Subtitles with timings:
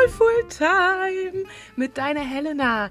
[0.00, 1.44] Soulful Time
[1.76, 2.90] mit deiner Helena.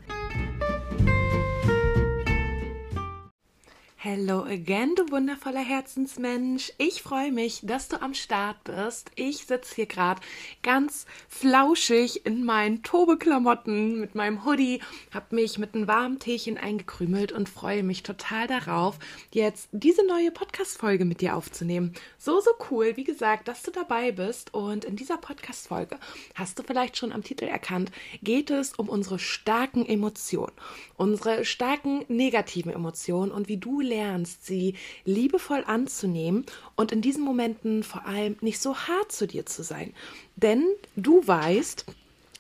[4.02, 6.72] Hello again, du wundervoller Herzensmensch.
[6.78, 9.12] Ich freue mich, dass du am Start bist.
[9.15, 10.22] Ich sitze hier gerade
[10.64, 14.79] ganz flauschig in meinen Tobeklamotten mit meinem Hoodie,
[15.14, 19.00] habe mich mit einem warmen Teechen eingekrümelt und freue mich total darauf,
[19.34, 21.94] jetzt diese neue Podcast-Folge mit dir aufzunehmen.
[22.18, 24.54] So, so cool, wie gesagt, dass du dabei bist.
[24.54, 26.00] Und in dieser Podcast-Folge,
[26.36, 27.92] hast du vielleicht schon am Titel erkannt,
[28.23, 30.54] geht es um unsere starken Emotionen,
[30.95, 34.76] unsere starken negativen Emotionen und wie du lernst, sie
[35.06, 39.94] liebevoll anzunehmen und in diesen Momenten vor allem nicht so hart zu dir zu sein.
[40.36, 40.64] Denn
[40.96, 41.86] du weißt,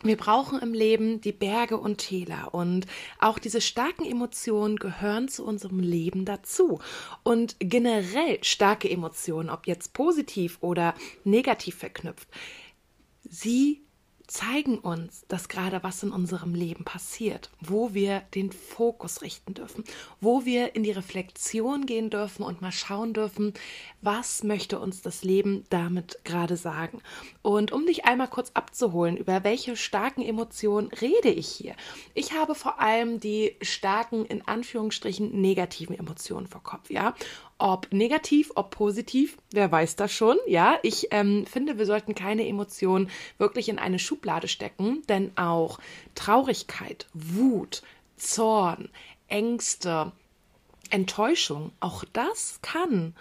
[0.01, 2.87] wir brauchen im Leben die Berge und Täler und
[3.19, 6.79] auch diese starken Emotionen gehören zu unserem Leben dazu.
[7.23, 12.29] Und generell starke Emotionen, ob jetzt positiv oder negativ verknüpft,
[13.29, 13.81] sie
[14.29, 19.83] zeigen uns, dass gerade was in unserem Leben passiert, wo wir den Fokus richten dürfen,
[20.21, 23.53] wo wir in die Reflexion gehen dürfen und mal schauen dürfen,
[24.01, 27.01] was möchte uns das Leben damit gerade sagen.
[27.41, 31.75] Und um dich einmal kurz abzuholen, über welche starken Emotionen rede ich hier?
[32.13, 37.15] Ich habe vor allem die starken, in Anführungsstrichen, negativen Emotionen vor Kopf, ja.
[37.59, 40.37] Ob negativ, ob positiv, wer weiß das schon.
[40.47, 45.79] Ja, ich ähm, finde, wir sollten keine Emotionen wirklich in eine Schublade stecken, denn auch
[46.15, 47.83] Traurigkeit, Wut,
[48.15, 48.89] Zorn,
[49.27, 50.13] Ängste,
[50.89, 53.13] Enttäuschung, auch das kann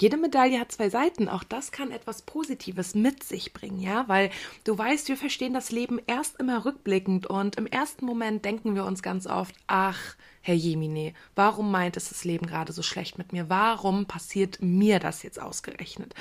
[0.00, 1.28] jede Medaille hat zwei Seiten.
[1.28, 4.30] Auch das kann etwas Positives mit sich bringen, ja, weil
[4.64, 8.84] du weißt, wir verstehen das Leben erst immer rückblickend und im ersten Moment denken wir
[8.84, 13.32] uns ganz oft, ach, Herr Jemine, warum meint es das Leben gerade so schlecht mit
[13.32, 13.50] mir?
[13.50, 16.14] Warum passiert mir das jetzt ausgerechnet?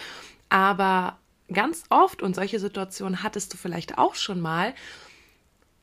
[0.49, 1.17] Aber
[1.51, 4.73] ganz oft, und solche Situationen hattest du vielleicht auch schon mal,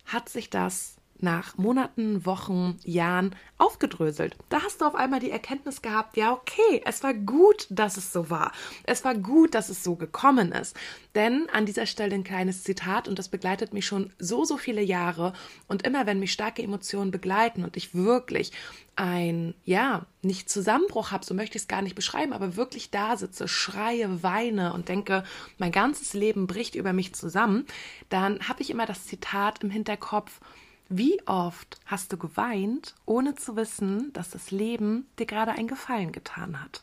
[0.04, 4.36] hat sich das nach Monaten, Wochen, Jahren aufgedröselt.
[4.48, 8.12] Da hast du auf einmal die Erkenntnis gehabt, ja, okay, es war gut, dass es
[8.12, 8.52] so war.
[8.84, 10.76] Es war gut, dass es so gekommen ist.
[11.14, 14.82] Denn an dieser Stelle ein kleines Zitat und das begleitet mich schon so, so viele
[14.82, 15.32] Jahre.
[15.68, 18.52] Und immer wenn mich starke Emotionen begleiten und ich wirklich
[18.96, 23.16] ein, ja, nicht Zusammenbruch habe, so möchte ich es gar nicht beschreiben, aber wirklich da
[23.16, 25.24] sitze, schreie, weine und denke,
[25.58, 27.66] mein ganzes Leben bricht über mich zusammen,
[28.08, 30.40] dann habe ich immer das Zitat im Hinterkopf,
[30.88, 36.12] wie oft hast du geweint, ohne zu wissen, dass das Leben dir gerade einen Gefallen
[36.12, 36.82] getan hat?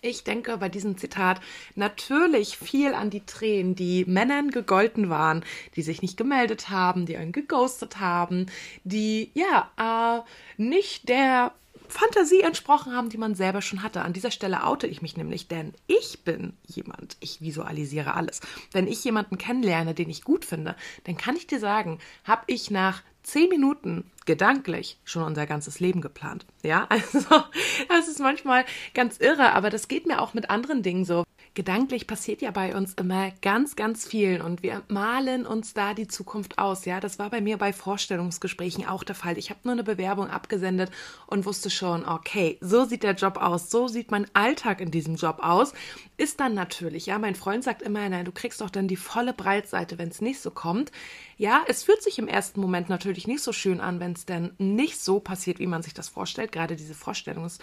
[0.00, 1.40] Ich denke bei diesem Zitat
[1.74, 5.44] natürlich viel an die Tränen, die Männern gegolten waren,
[5.74, 8.46] die sich nicht gemeldet haben, die einen geghostet haben,
[8.84, 11.52] die ja äh, nicht der
[11.88, 14.02] Fantasie entsprochen haben, die man selber schon hatte.
[14.02, 18.40] An dieser Stelle oute ich mich nämlich, denn ich bin jemand, ich visualisiere alles.
[18.72, 22.70] Wenn ich jemanden kennenlerne, den ich gut finde, dann kann ich dir sagen, habe ich
[22.70, 26.46] nach zehn Minuten gedanklich schon unser ganzes Leben geplant.
[26.62, 27.20] Ja, also
[27.88, 31.24] das ist manchmal ganz irre, aber das geht mir auch mit anderen Dingen so
[31.58, 36.06] gedanklich passiert ja bei uns immer ganz, ganz viel und wir malen uns da die
[36.06, 36.84] Zukunft aus.
[36.84, 39.36] Ja, das war bei mir bei Vorstellungsgesprächen auch der Fall.
[39.38, 40.92] Ich habe nur eine Bewerbung abgesendet
[41.26, 45.16] und wusste schon, okay, so sieht der Job aus, so sieht mein Alltag in diesem
[45.16, 45.72] Job aus.
[46.16, 49.32] Ist dann natürlich, ja, mein Freund sagt immer, nein, du kriegst doch dann die volle
[49.32, 50.92] Breitseite, wenn es nicht so kommt.
[51.38, 54.52] Ja, es fühlt sich im ersten Moment natürlich nicht so schön an, wenn es denn
[54.58, 56.52] nicht so passiert, wie man sich das vorstellt.
[56.52, 57.58] Gerade diese Vorstellungs-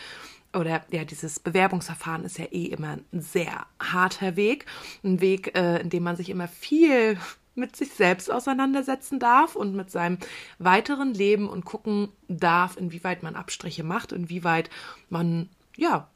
[0.56, 4.66] oder ja, dieses Bewerbungsverfahren ist ja eh immer ein sehr harter Weg.
[5.04, 7.18] Ein Weg, äh, in dem man sich immer viel
[7.56, 10.18] mit sich selbst auseinandersetzen darf und mit seinem
[10.60, 14.70] weiteren Leben und gucken darf, inwieweit man Abstriche macht, inwieweit
[15.10, 16.08] man, ja,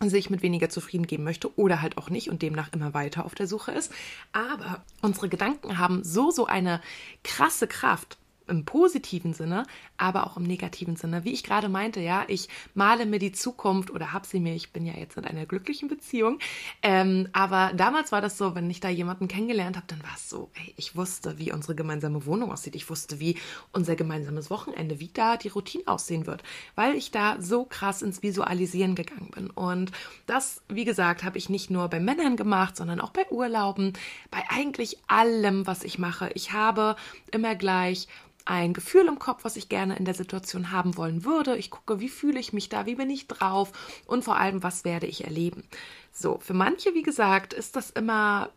[0.00, 3.34] sich mit weniger zufrieden geben möchte oder halt auch nicht und demnach immer weiter auf
[3.34, 3.92] der Suche ist.
[4.32, 6.82] Aber unsere Gedanken haben so, so eine
[7.22, 9.64] krasse Kraft im positiven Sinne,
[9.96, 11.24] aber auch im negativen Sinne.
[11.24, 14.72] Wie ich gerade meinte, ja, ich male mir die Zukunft oder habe sie mir, ich
[14.72, 16.38] bin ja jetzt in einer glücklichen Beziehung,
[16.82, 20.28] ähm, aber damals war das so, wenn ich da jemanden kennengelernt habe, dann war es
[20.28, 23.36] so, ey, ich wusste, wie unsere gemeinsame Wohnung aussieht, ich wusste, wie
[23.72, 26.42] unser gemeinsames Wochenende, wie da die Routine aussehen wird,
[26.74, 29.50] weil ich da so krass ins Visualisieren gegangen bin.
[29.50, 29.92] Und
[30.26, 33.94] das, wie gesagt, habe ich nicht nur bei Männern gemacht, sondern auch bei Urlauben,
[34.30, 36.30] bei eigentlich allem, was ich mache.
[36.34, 36.96] Ich habe
[37.30, 38.08] immer gleich
[38.44, 41.56] ein Gefühl im Kopf, was ich gerne in der Situation haben wollen würde.
[41.56, 43.72] Ich gucke, wie fühle ich mich da, wie bin ich drauf
[44.06, 45.64] und vor allem, was werde ich erleben.
[46.12, 48.50] So, für manche, wie gesagt, ist das immer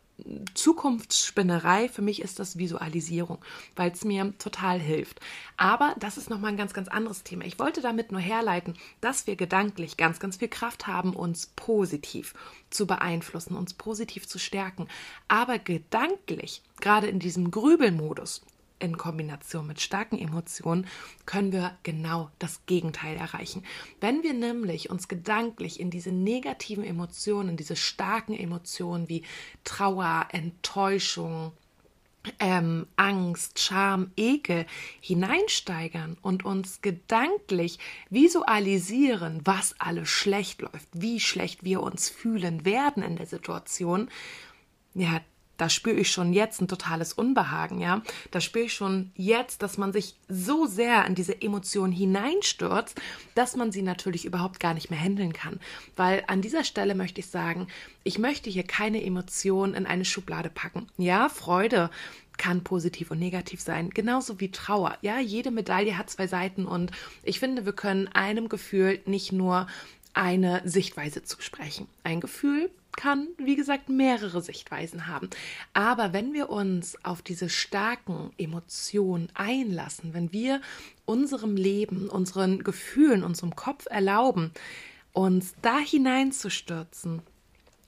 [0.54, 1.88] Zukunftsspinnerei.
[1.88, 3.38] Für mich ist das Visualisierung,
[3.76, 5.20] weil es mir total hilft.
[5.56, 7.44] Aber das ist nochmal ein ganz, ganz anderes Thema.
[7.44, 12.34] Ich wollte damit nur herleiten, dass wir gedanklich ganz, ganz viel Kraft haben, uns positiv
[12.70, 14.88] zu beeinflussen, uns positiv zu stärken.
[15.28, 18.42] Aber gedanklich, gerade in diesem Grübelmodus,
[18.78, 20.86] in Kombination mit starken Emotionen
[21.26, 23.64] können wir genau das Gegenteil erreichen.
[24.00, 29.22] Wenn wir nämlich uns gedanklich in diese negativen Emotionen, diese starken Emotionen wie
[29.64, 31.52] Trauer, Enttäuschung,
[32.40, 34.66] ähm, Angst, Scham, Ekel
[35.00, 37.78] hineinsteigern und uns gedanklich
[38.10, 44.10] visualisieren, was alles schlecht läuft, wie schlecht wir uns fühlen werden in der Situation,
[44.94, 45.20] ja,
[45.58, 48.02] da spüre ich schon jetzt ein totales Unbehagen, ja.
[48.30, 52.98] Da spüre ich schon jetzt, dass man sich so sehr in diese Emotion hineinstürzt,
[53.34, 55.60] dass man sie natürlich überhaupt gar nicht mehr handeln kann.
[55.96, 57.66] Weil an dieser Stelle möchte ich sagen,
[58.04, 60.86] ich möchte hier keine Emotion in eine Schublade packen.
[60.96, 61.90] Ja, Freude
[62.38, 64.96] kann positiv und negativ sein, genauso wie Trauer.
[65.02, 66.92] Ja, jede Medaille hat zwei Seiten und
[67.24, 69.66] ich finde, wir können einem Gefühl nicht nur
[70.14, 71.88] eine Sichtweise zusprechen.
[72.04, 75.30] Ein Gefühl kann, wie gesagt, mehrere Sichtweisen haben.
[75.72, 80.60] Aber wenn wir uns auf diese starken Emotionen einlassen, wenn wir
[81.04, 84.52] unserem Leben, unseren Gefühlen, unserem Kopf erlauben,
[85.12, 87.22] uns da hineinzustürzen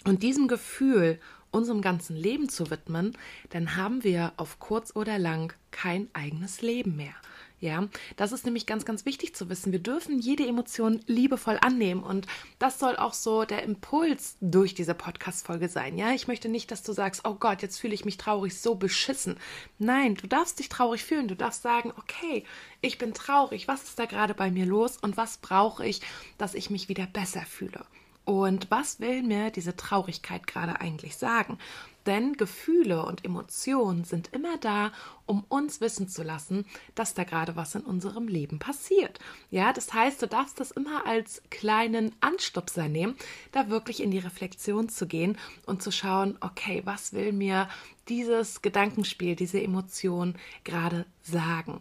[0.04, 1.18] und diesem Gefühl
[1.50, 3.16] unserem ganzen Leben zu widmen,
[3.50, 7.14] dann haben wir auf kurz oder lang kein eigenes Leben mehr.
[7.60, 9.70] Ja, das ist nämlich ganz, ganz wichtig zu wissen.
[9.70, 12.26] Wir dürfen jede Emotion liebevoll annehmen und
[12.58, 15.98] das soll auch so der Impuls durch diese Podcast-Folge sein.
[15.98, 18.76] Ja, ich möchte nicht, dass du sagst, oh Gott, jetzt fühle ich mich traurig, so
[18.76, 19.36] beschissen.
[19.78, 21.28] Nein, du darfst dich traurig fühlen.
[21.28, 22.44] Du darfst sagen, okay,
[22.80, 23.68] ich bin traurig.
[23.68, 26.00] Was ist da gerade bei mir los und was brauche ich,
[26.38, 27.84] dass ich mich wieder besser fühle?
[28.24, 31.58] Und was will mir diese Traurigkeit gerade eigentlich sagen?
[32.06, 34.92] Denn Gefühle und Emotionen sind immer da,
[35.26, 36.64] um uns wissen zu lassen,
[36.94, 39.18] dass da gerade was in unserem Leben passiert.
[39.50, 43.16] Ja, das heißt, du darfst das immer als kleinen Anstupser nehmen,
[43.52, 45.36] da wirklich in die Reflexion zu gehen
[45.66, 47.68] und zu schauen, okay, was will mir
[48.08, 51.80] dieses Gedankenspiel, diese Emotion gerade sagen?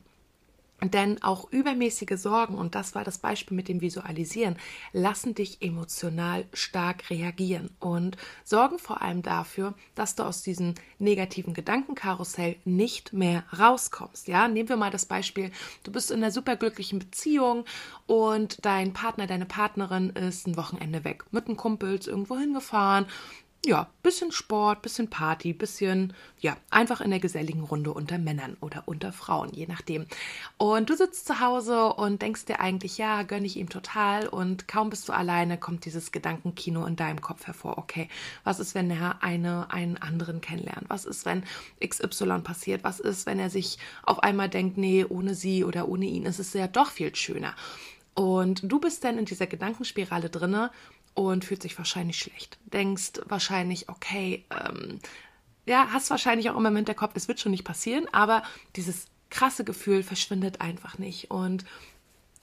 [0.82, 4.56] Denn auch übermäßige Sorgen, und das war das Beispiel mit dem Visualisieren,
[4.94, 8.16] lassen dich emotional stark reagieren und
[8.46, 14.28] sorgen vor allem dafür, dass du aus diesem negativen Gedankenkarussell nicht mehr rauskommst.
[14.30, 15.52] Ja, nehmen wir mal das Beispiel,
[15.84, 17.66] du bist in einer superglücklichen Beziehung
[18.08, 23.06] und dein Partner, deine Partnerin ist ein Wochenende weg mit einem Kumpels irgendwo hingefahren,
[23.66, 28.84] ja, bisschen Sport, bisschen Party, bisschen, ja, einfach in der geselligen Runde unter Männern oder
[28.86, 30.06] unter Frauen, je nachdem.
[30.58, 34.70] Und du sitzt zu Hause und denkst dir eigentlich, ja, gönne ich ihm total und
[34.70, 37.78] kaum bist du alleine, kommt dieses Gedankenkino in deinem Kopf hervor.
[37.78, 38.08] Okay,
[38.46, 40.90] was ist, wenn er eine, einen anderen kennenlernt?
[40.90, 41.44] Was ist, wenn
[41.86, 42.86] XY passiert?
[42.86, 46.40] Was ist, wenn er sich auf einmal denkt, nee, ohne sie oder ohne ihn ist
[46.40, 47.56] es ja doch viel schöner?
[48.20, 50.72] Und du bist dann in dieser Gedankenspirale drinne
[51.14, 52.58] und fühlt sich wahrscheinlich schlecht.
[52.66, 55.00] Denkst wahrscheinlich, okay, ähm,
[55.66, 58.44] ja, hast wahrscheinlich auch immer im Hinterkopf, es wird schon nicht passieren, aber
[58.76, 61.30] dieses krasse Gefühl verschwindet einfach nicht.
[61.30, 61.66] Und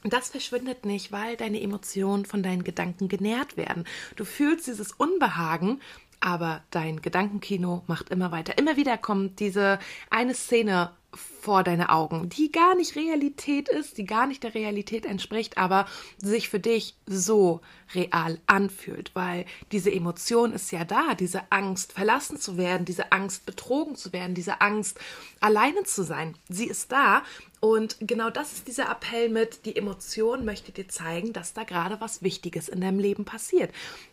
[0.04, 3.84] das verschwindet nicht, weil deine Emotionen von deinen Gedanken genährt werden.
[4.14, 5.80] Du fühlst dieses Unbehagen,
[6.20, 8.56] aber dein Gedankenkino macht immer weiter.
[8.58, 9.78] Immer wieder kommt diese
[10.10, 15.06] eine Szene vor deine Augen, die gar nicht Realität ist, die gar nicht der Realität
[15.06, 15.86] entspricht, aber
[16.18, 17.60] sich für dich so
[17.94, 23.46] real anfühlt, weil diese Emotion ist ja da, diese Angst verlassen zu werden, diese Angst
[23.46, 24.98] betrogen zu werden, diese Angst
[25.40, 26.36] alleine zu sein.
[26.48, 27.22] Sie ist da
[27.60, 32.00] und genau das ist dieser Appell mit, die Emotion möchte dir zeigen, dass da gerade
[32.00, 33.72] was Wichtiges in deinem Leben passiert.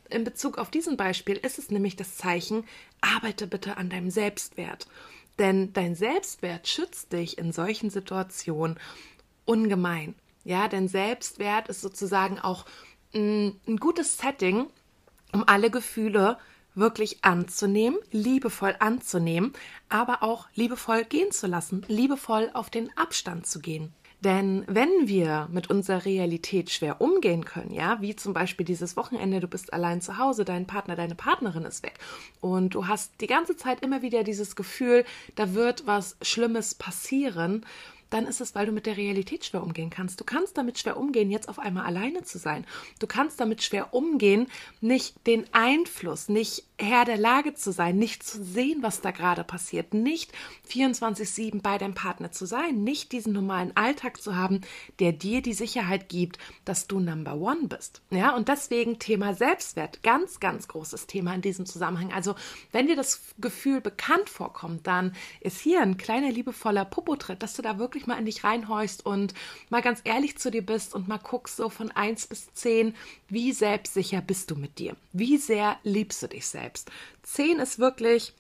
[0.10, 2.66] In Bezug auf diesen Beispiel ist es nämlich das Zeichen,
[3.02, 4.88] arbeite bitte an deinem Selbstwert.
[5.40, 8.80] Denn dein Selbstwert schützt dich in solchen Situationen
[9.46, 10.16] ungemein.
[10.44, 12.66] Ja, dein Selbstwert ist sozusagen auch
[13.14, 14.68] ein, ein gutes Setting,
[15.32, 16.38] um alle Gefühle
[16.76, 19.54] wirklich anzunehmen, liebevoll anzunehmen,
[19.90, 23.94] aber auch liebevoll gehen zu lassen, liebevoll auf den Abstand zu gehen.
[24.24, 29.42] Denn wenn wir mit unserer Realität schwer umgehen können, ja, wie zum Beispiel dieses Wochenende,
[29.42, 32.00] du bist allein zu Hause, dein Partner, deine Partnerin ist weg
[32.40, 35.04] und du hast die ganze Zeit immer wieder dieses Gefühl,
[35.36, 37.66] da wird was Schlimmes passieren
[38.14, 40.20] dann ist es, weil du mit der Realität schwer umgehen kannst.
[40.20, 42.66] Du kannst damit schwer umgehen, jetzt auf einmal alleine zu sein.
[43.00, 44.48] Du kannst damit schwer umgehen,
[44.82, 49.44] nicht den Einfluss, nicht Herr der Lage zu sein, nicht zu sehen, was da gerade
[49.44, 50.32] passiert, nicht
[50.70, 54.62] 24-7 bei deinem Partner zu sein, nicht diesen normalen Alltag zu haben,
[55.00, 58.02] der dir die Sicherheit gibt, dass du Number One bist.
[58.10, 62.12] Ja, und deswegen Thema Selbstwert, ganz, ganz großes Thema in diesem Zusammenhang.
[62.12, 62.36] Also,
[62.72, 67.62] wenn dir das Gefühl bekannt vorkommt, dann ist hier ein kleiner liebevoller Popotritt, dass du
[67.62, 69.34] da wirklich mal in dich reinhäust und
[69.70, 72.96] mal ganz ehrlich zu dir bist und mal guckst so von 1 bis 10,
[73.30, 74.96] wie selbstsicher bist du mit dir?
[75.12, 76.92] Wie sehr liebst du dich selbst?
[77.24, 78.34] 10 ist wirklich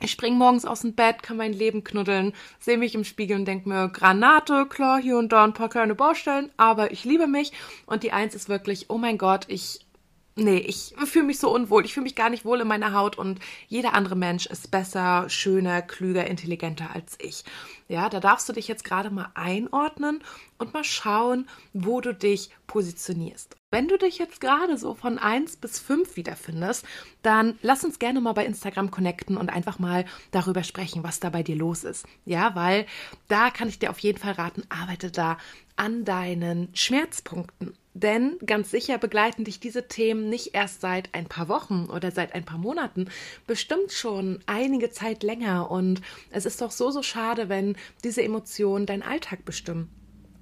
[0.00, 3.44] ich spring morgens aus dem Bett, kann mein Leben knuddeln, sehe mich im Spiegel und
[3.44, 7.52] denke mir, Granate, klar, hier und da ein paar kleine Baustellen, aber ich liebe mich.
[7.86, 9.86] Und die Eins ist wirklich, oh mein Gott, ich
[10.36, 11.84] nee, ich fühle mich so unwohl.
[11.84, 15.28] Ich fühle mich gar nicht wohl in meiner Haut und jeder andere Mensch ist besser,
[15.28, 17.44] schöner, klüger, intelligenter als ich.
[17.88, 20.22] Ja, da darfst du dich jetzt gerade mal einordnen
[20.58, 23.56] und mal schauen, wo du dich positionierst.
[23.72, 26.84] Wenn du dich jetzt gerade so von 1 bis 5 wiederfindest,
[27.22, 31.30] dann lass uns gerne mal bei Instagram connecten und einfach mal darüber sprechen, was da
[31.30, 32.04] bei dir los ist.
[32.26, 32.84] Ja, weil
[33.28, 35.38] da kann ich dir auf jeden Fall raten, arbeite da
[35.76, 37.72] an deinen Schmerzpunkten.
[37.94, 42.34] Denn ganz sicher begleiten dich diese Themen nicht erst seit ein paar Wochen oder seit
[42.34, 43.08] ein paar Monaten,
[43.46, 45.70] bestimmt schon einige Zeit länger.
[45.70, 49.88] Und es ist doch so, so schade, wenn diese Emotionen deinen Alltag bestimmen.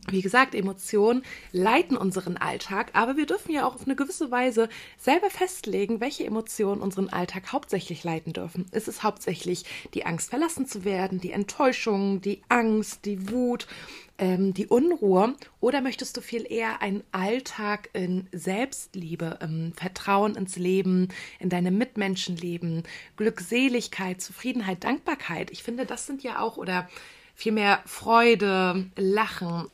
[0.08, 4.68] Wie gesagt, Emotionen leiten unseren Alltag, aber wir dürfen ja auch auf eine gewisse Weise
[4.98, 8.66] selber festlegen, welche Emotionen unseren Alltag hauptsächlich leiten dürfen.
[8.72, 9.64] Ist es hauptsächlich
[9.94, 13.66] die Angst, verlassen zu werden, die Enttäuschung, die Angst, die Wut,
[14.18, 15.34] ähm, die Unruhe?
[15.60, 21.70] Oder möchtest du viel eher einen Alltag in Selbstliebe, im Vertrauen ins Leben, in deine
[21.70, 22.84] Mitmenschenleben,
[23.16, 25.50] Glückseligkeit, Zufriedenheit, Dankbarkeit?
[25.50, 26.88] Ich finde, das sind ja auch, oder
[27.34, 29.68] vielmehr Freude, Lachen,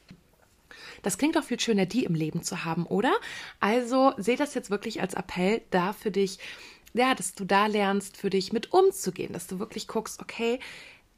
[1.06, 3.12] das klingt auch viel schöner, die im Leben zu haben, oder?
[3.60, 6.40] Also sehe das jetzt wirklich als Appell da für dich,
[6.94, 10.58] ja, dass du da lernst, für dich mit umzugehen, dass du wirklich guckst, okay,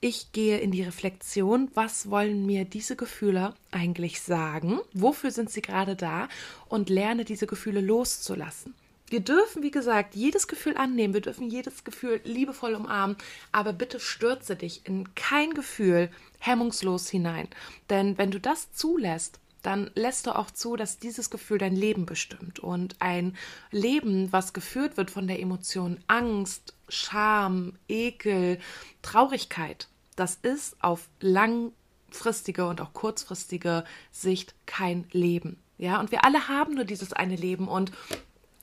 [0.01, 4.79] ich gehe in die Reflexion, was wollen mir diese Gefühle eigentlich sagen?
[4.93, 6.29] Wofür sind sie gerade da?
[6.69, 8.75] Und lerne diese Gefühle loszulassen.
[9.09, 13.17] Wir dürfen, wie gesagt, jedes Gefühl annehmen, wir dürfen jedes Gefühl liebevoll umarmen,
[13.53, 17.49] aber bitte stürze dich in kein Gefühl hemmungslos hinein.
[17.89, 22.07] Denn wenn du das zulässt, dann lässt du auch zu, dass dieses Gefühl dein Leben
[22.07, 22.59] bestimmt.
[22.59, 23.37] Und ein
[23.71, 28.61] Leben, was geführt wird von der Emotion Angst, Scham, Ekel,
[29.03, 35.59] Traurigkeit, das ist auf langfristige und auch kurzfristige Sicht kein Leben.
[35.77, 37.93] Ja, und wir alle haben nur dieses eine Leben und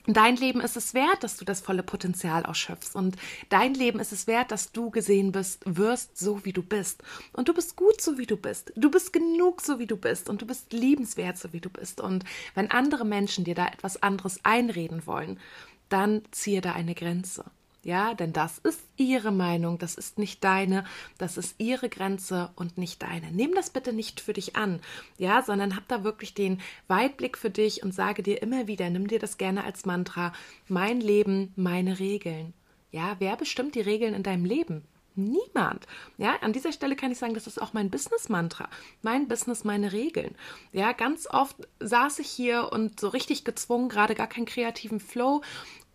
[0.08, 2.94] Dein Leben ist es wert, dass du das volle Potenzial ausschöpfst.
[2.94, 3.16] Und
[3.48, 7.02] dein Leben ist es wert, dass du gesehen bist, wirst, so wie du bist.
[7.32, 8.72] Und du bist gut, so wie du bist.
[8.76, 10.28] Du bist genug, so wie du bist.
[10.28, 12.00] Und du bist liebenswert, so wie du bist.
[12.00, 15.40] Und wenn andere Menschen dir da etwas anderes einreden wollen,
[15.88, 17.44] dann ziehe da eine Grenze.
[17.86, 20.84] Ja, denn das ist ihre Meinung, das ist nicht deine,
[21.18, 23.30] das ist ihre Grenze und nicht deine.
[23.30, 24.80] Nimm das bitte nicht für dich an,
[25.18, 29.06] ja, sondern hab da wirklich den Weitblick für dich und sage dir immer wieder, nimm
[29.06, 30.32] dir das gerne als Mantra,
[30.66, 32.54] mein Leben, meine Regeln.
[32.90, 34.82] Ja, wer bestimmt die Regeln in deinem Leben?
[35.14, 35.86] Niemand.
[36.18, 38.68] Ja, an dieser Stelle kann ich sagen, das ist auch mein Business-Mantra.
[39.00, 40.34] Mein Business, meine Regeln.
[40.72, 45.40] Ja, ganz oft saß ich hier und so richtig gezwungen, gerade gar keinen kreativen Flow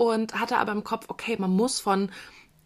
[0.02, 2.10] und hatte aber im Kopf, okay, man muss von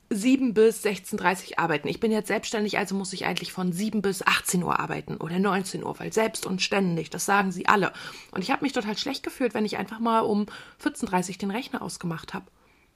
[0.10, 1.90] 7 bis 16.30 Uhr arbeiten.
[1.90, 5.38] Ich bin jetzt selbstständig, also muss ich eigentlich von 7 bis 18 Uhr arbeiten oder
[5.38, 7.92] 19 Uhr, weil selbst und ständig, das sagen sie alle.
[8.32, 10.46] Und ich habe mich total schlecht gefühlt, wenn ich einfach mal um
[10.82, 12.46] 14.30 Uhr den Rechner ausgemacht habe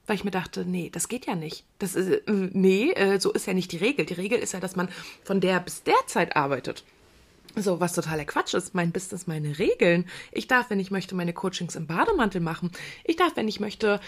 [0.06, 1.64] weil ich mir dachte, nee, das geht ja nicht.
[1.78, 4.06] Das ist, äh, nee, äh, so ist ja nicht die Regel.
[4.06, 4.88] Die Regel ist ja, dass man
[5.22, 6.82] von der bis der Zeit arbeitet.
[7.56, 8.74] So, was totaler Quatsch ist.
[8.76, 10.06] Mein Business, meine Regeln.
[10.30, 12.70] Ich darf, wenn ich möchte, meine Coachings im Bademantel machen.
[13.02, 14.00] Ich darf, wenn ich möchte,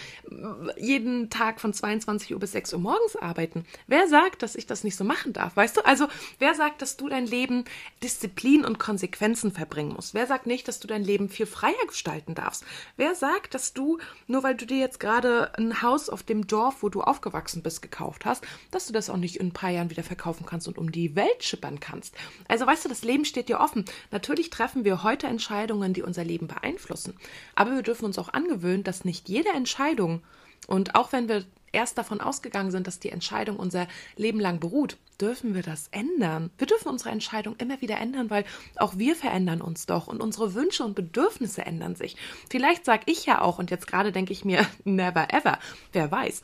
[0.77, 3.65] jeden Tag von 22 Uhr bis 6 Uhr morgens arbeiten.
[3.89, 5.57] Wer sagt, dass ich das nicht so machen darf?
[5.57, 5.85] Weißt du?
[5.85, 6.07] Also,
[6.39, 7.65] wer sagt, dass du dein Leben
[8.03, 10.15] Disziplin und Konsequenzen verbringen musst?
[10.15, 12.65] Wer sagt nicht, dass du dein Leben viel freier gestalten darfst?
[12.97, 16.83] Wer sagt, dass du, nur weil du dir jetzt gerade ein Haus auf dem Dorf,
[16.83, 19.91] wo du aufgewachsen bist, gekauft hast, dass du das auch nicht in ein paar Jahren
[19.91, 22.15] wieder verkaufen kannst und um die Welt schippern kannst?
[22.47, 23.85] Also, weißt du, das Leben steht dir offen.
[24.11, 27.15] Natürlich treffen wir heute Entscheidungen, die unser Leben beeinflussen.
[27.55, 30.23] Aber wir dürfen uns auch angewöhnen, dass nicht jede Entscheidung,
[30.69, 34.97] und auch wenn wir erst davon ausgegangen sind, dass die Entscheidung unser Leben lang beruht,
[35.21, 36.51] dürfen wir das ändern.
[36.59, 38.45] Wir dürfen unsere Entscheidung immer wieder ändern, weil
[38.77, 42.17] auch wir verändern uns doch und unsere Wünsche und Bedürfnisse ändern sich.
[42.51, 45.59] Vielleicht sage ich ja auch, und jetzt gerade denke ich mir, never ever,
[45.93, 46.43] wer weiß.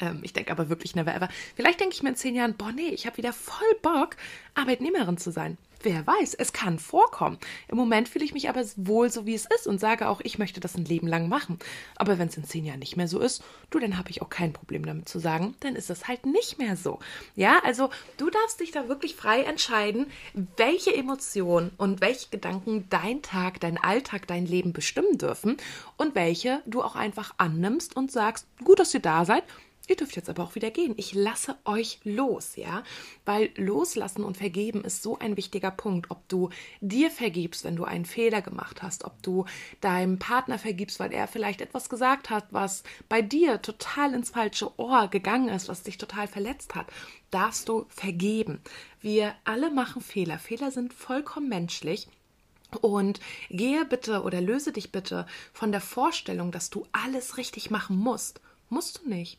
[0.00, 1.28] Ähm, ich denke aber wirklich never ever.
[1.54, 4.16] Vielleicht denke ich mir in zehn Jahren, boah, nee, ich habe wieder voll Bock,
[4.54, 5.58] Arbeitnehmerin zu sein.
[5.82, 7.38] Wer weiß, es kann vorkommen.
[7.68, 10.38] Im Moment fühle ich mich aber wohl so, wie es ist und sage auch, ich
[10.38, 11.58] möchte das ein Leben lang machen.
[11.96, 14.28] Aber wenn es in zehn Jahren nicht mehr so ist, du, dann habe ich auch
[14.28, 16.98] kein Problem damit zu sagen, dann ist es halt nicht mehr so.
[17.34, 20.06] Ja, also du darfst dich da wirklich frei entscheiden,
[20.56, 25.56] welche Emotionen und welche Gedanken dein Tag, dein Alltag, dein Leben bestimmen dürfen
[25.96, 29.44] und welche du auch einfach annimmst und sagst, gut, dass ihr da seid,
[29.90, 30.94] Ihr dürft jetzt aber auch wieder gehen.
[30.98, 32.84] Ich lasse euch los, ja?
[33.24, 36.12] Weil loslassen und vergeben ist so ein wichtiger Punkt.
[36.12, 39.46] Ob du dir vergibst, wenn du einen Fehler gemacht hast, ob du
[39.80, 44.78] deinem Partner vergibst, weil er vielleicht etwas gesagt hat, was bei dir total ins falsche
[44.78, 46.86] Ohr gegangen ist, was dich total verletzt hat,
[47.32, 48.60] darfst du vergeben.
[49.00, 50.38] Wir alle machen Fehler.
[50.38, 52.06] Fehler sind vollkommen menschlich.
[52.80, 53.18] Und
[53.50, 58.40] gehe bitte oder löse dich bitte von der Vorstellung, dass du alles richtig machen musst.
[58.68, 59.36] Musst du nicht.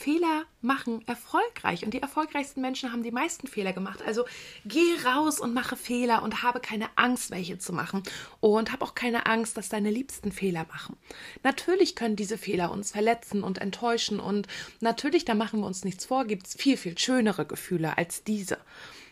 [0.00, 4.00] Fehler machen erfolgreich und die erfolgreichsten Menschen haben die meisten Fehler gemacht.
[4.06, 4.24] Also
[4.64, 8.02] geh raus und mache Fehler und habe keine Angst, welche zu machen
[8.40, 10.96] und hab auch keine Angst, dass deine Liebsten Fehler machen.
[11.42, 14.46] Natürlich können diese Fehler uns verletzen und enttäuschen und
[14.80, 18.56] natürlich, da machen wir uns nichts vor, gibt es viel, viel schönere Gefühle als diese.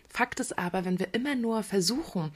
[0.09, 2.33] Fakt ist aber, wenn wir immer nur versuchen,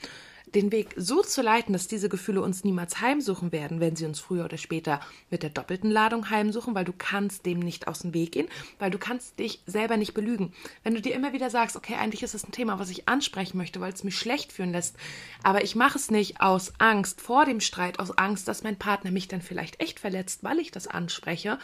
[0.54, 4.20] den Weg so zu leiten, dass diese Gefühle uns niemals heimsuchen werden, wenn sie uns
[4.20, 8.14] früher oder später mit der doppelten Ladung heimsuchen, weil du kannst dem nicht aus dem
[8.14, 10.52] Weg gehen, weil du kannst dich selber nicht belügen.
[10.82, 13.56] Wenn du dir immer wieder sagst, okay, eigentlich ist es ein Thema, was ich ansprechen
[13.56, 14.96] möchte, weil es mich schlecht fühlen lässt,
[15.42, 19.10] aber ich mache es nicht aus Angst vor dem Streit, aus Angst, dass mein Partner
[19.10, 21.58] mich dann vielleicht echt verletzt, weil ich das anspreche,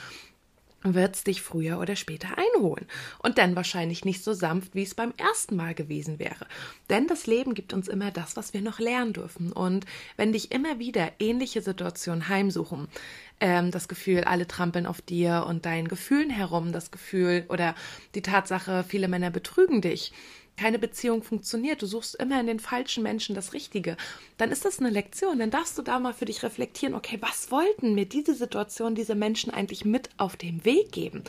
[0.82, 2.86] wird es dich früher oder später einholen.
[3.22, 6.46] Und dann wahrscheinlich nicht so sanft, wie es beim ersten Mal gewesen wäre.
[6.88, 9.52] Denn das Leben gibt uns immer das, was wir noch lernen dürfen.
[9.52, 12.88] Und wenn dich immer wieder ähnliche Situationen heimsuchen,
[13.40, 17.74] ähm, das Gefühl, alle trampeln auf dir und deinen Gefühlen herum, das Gefühl oder
[18.14, 20.12] die Tatsache, viele Männer betrügen dich,
[20.58, 23.96] keine Beziehung funktioniert, du suchst immer in den falschen Menschen das Richtige,
[24.36, 25.38] dann ist das eine Lektion.
[25.38, 29.14] Dann darfst du da mal für dich reflektieren, okay, was wollten mir diese Situation, diese
[29.14, 31.22] Menschen eigentlich mit auf den Weg geben?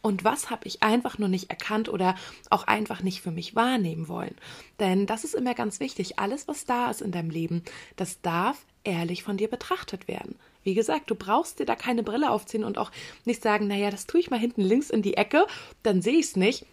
[0.00, 2.14] Und was habe ich einfach nur nicht erkannt oder
[2.50, 4.36] auch einfach nicht für mich wahrnehmen wollen?
[4.78, 6.18] Denn das ist immer ganz wichtig.
[6.18, 7.62] Alles, was da ist in deinem Leben,
[7.96, 10.36] das darf ehrlich von dir betrachtet werden.
[10.62, 12.92] Wie gesagt, du brauchst dir da keine Brille aufziehen und auch
[13.24, 15.46] nicht sagen, naja, das tue ich mal hinten links in die Ecke,
[15.82, 16.64] dann sehe ich es nicht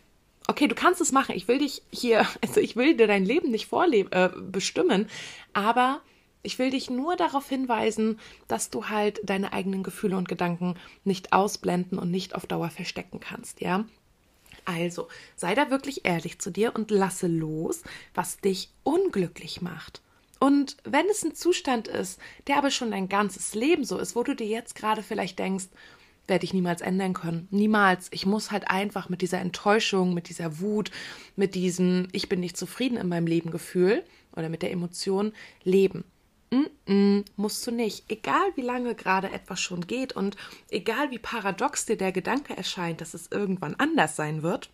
[0.47, 1.35] okay, du kannst es machen.
[1.35, 5.07] Ich will dich hier, also ich will dir dein Leben nicht vorleben, äh, bestimmen,
[5.53, 6.01] aber
[6.43, 11.33] ich will dich nur darauf hinweisen, dass du halt deine eigenen Gefühle und Gedanken nicht
[11.33, 13.85] ausblenden und nicht auf Dauer verstecken kannst, ja?
[14.63, 20.01] Also, sei da wirklich ehrlich zu dir und lasse los, was dich unglücklich macht.
[20.39, 24.23] Und wenn es ein Zustand ist, der aber schon dein ganzes Leben so ist, wo
[24.23, 25.65] du dir jetzt gerade vielleicht denkst,
[26.27, 27.47] werde ich niemals ändern können.
[27.51, 28.07] Niemals.
[28.11, 30.91] Ich muss halt einfach mit dieser Enttäuschung, mit dieser Wut,
[31.35, 34.03] mit diesem Ich bin nicht zufrieden in meinem Leben Gefühl
[34.35, 35.33] oder mit der Emotion
[35.63, 36.03] leben.
[36.51, 38.09] Mm -mm, musst du nicht.
[38.09, 40.37] Egal wie lange gerade etwas schon geht und
[40.69, 44.69] egal wie paradox dir der Gedanke erscheint, dass es irgendwann anders sein wird,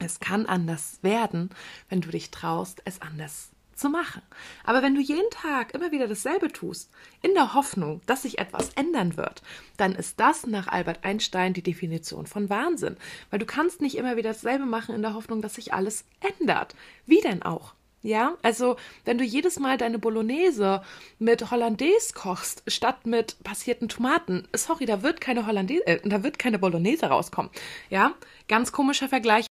[0.00, 1.50] es kann anders werden,
[1.88, 4.22] wenn du dich traust, es anders zu machen.
[4.64, 6.90] Aber wenn du jeden Tag immer wieder dasselbe tust,
[7.22, 9.42] in der Hoffnung, dass sich etwas ändern wird,
[9.76, 12.96] dann ist das nach Albert Einstein die Definition von Wahnsinn.
[13.30, 16.74] Weil du kannst nicht immer wieder dasselbe machen in der Hoffnung, dass sich alles ändert.
[17.06, 17.74] Wie denn auch?
[18.02, 20.82] Ja, also wenn du jedes Mal deine Bolognese
[21.18, 26.38] mit Hollandaise kochst, statt mit passierten Tomaten, sorry, da wird keine Hollandaise, äh, da wird
[26.38, 27.50] keine Bolognese rauskommen.
[27.90, 28.14] Ja,
[28.46, 29.46] ganz komischer Vergleich,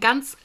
[0.00, 0.38] ganz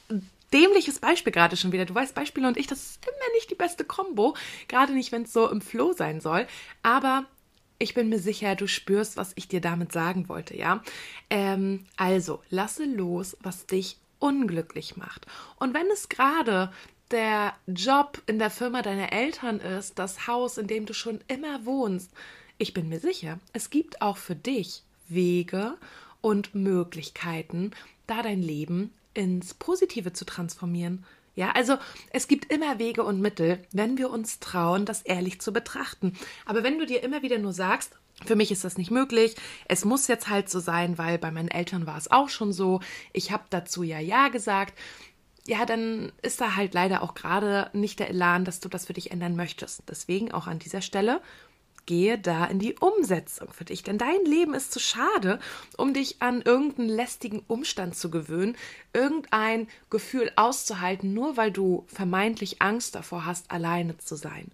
[0.52, 1.84] dämliches Beispiel gerade schon wieder.
[1.84, 4.36] Du weißt, Beispiele und ich, das ist immer nicht die beste Kombo.
[4.68, 6.46] Gerade nicht, wenn es so im Flow sein soll.
[6.82, 7.26] Aber
[7.78, 10.82] ich bin mir sicher, du spürst, was ich dir damit sagen wollte, ja?
[11.30, 15.26] Ähm, also, lasse los, was dich unglücklich macht.
[15.58, 16.72] Und wenn es gerade
[17.10, 21.64] der Job in der Firma deiner Eltern ist, das Haus, in dem du schon immer
[21.64, 22.10] wohnst,
[22.58, 25.76] ich bin mir sicher, es gibt auch für dich Wege
[26.20, 27.72] und Möglichkeiten,
[28.06, 31.04] da dein Leben ins Positive zu transformieren.
[31.34, 31.76] Ja, also
[32.10, 36.14] es gibt immer Wege und Mittel, wenn wir uns trauen, das ehrlich zu betrachten.
[36.46, 37.92] Aber wenn du dir immer wieder nur sagst,
[38.24, 39.36] für mich ist das nicht möglich.
[39.68, 42.80] Es muss jetzt halt so sein, weil bei meinen Eltern war es auch schon so.
[43.12, 44.78] Ich habe dazu ja ja gesagt.
[45.46, 48.94] Ja, dann ist da halt leider auch gerade nicht der Elan, dass du das für
[48.94, 49.82] dich ändern möchtest.
[49.88, 51.20] Deswegen auch an dieser Stelle
[51.86, 53.82] gehe da in die Umsetzung für dich.
[53.82, 55.38] Denn dein Leben ist zu schade,
[55.76, 58.56] um dich an irgendeinen lästigen Umstand zu gewöhnen,
[58.92, 64.50] irgendein Gefühl auszuhalten, nur weil du vermeintlich Angst davor hast, alleine zu sein.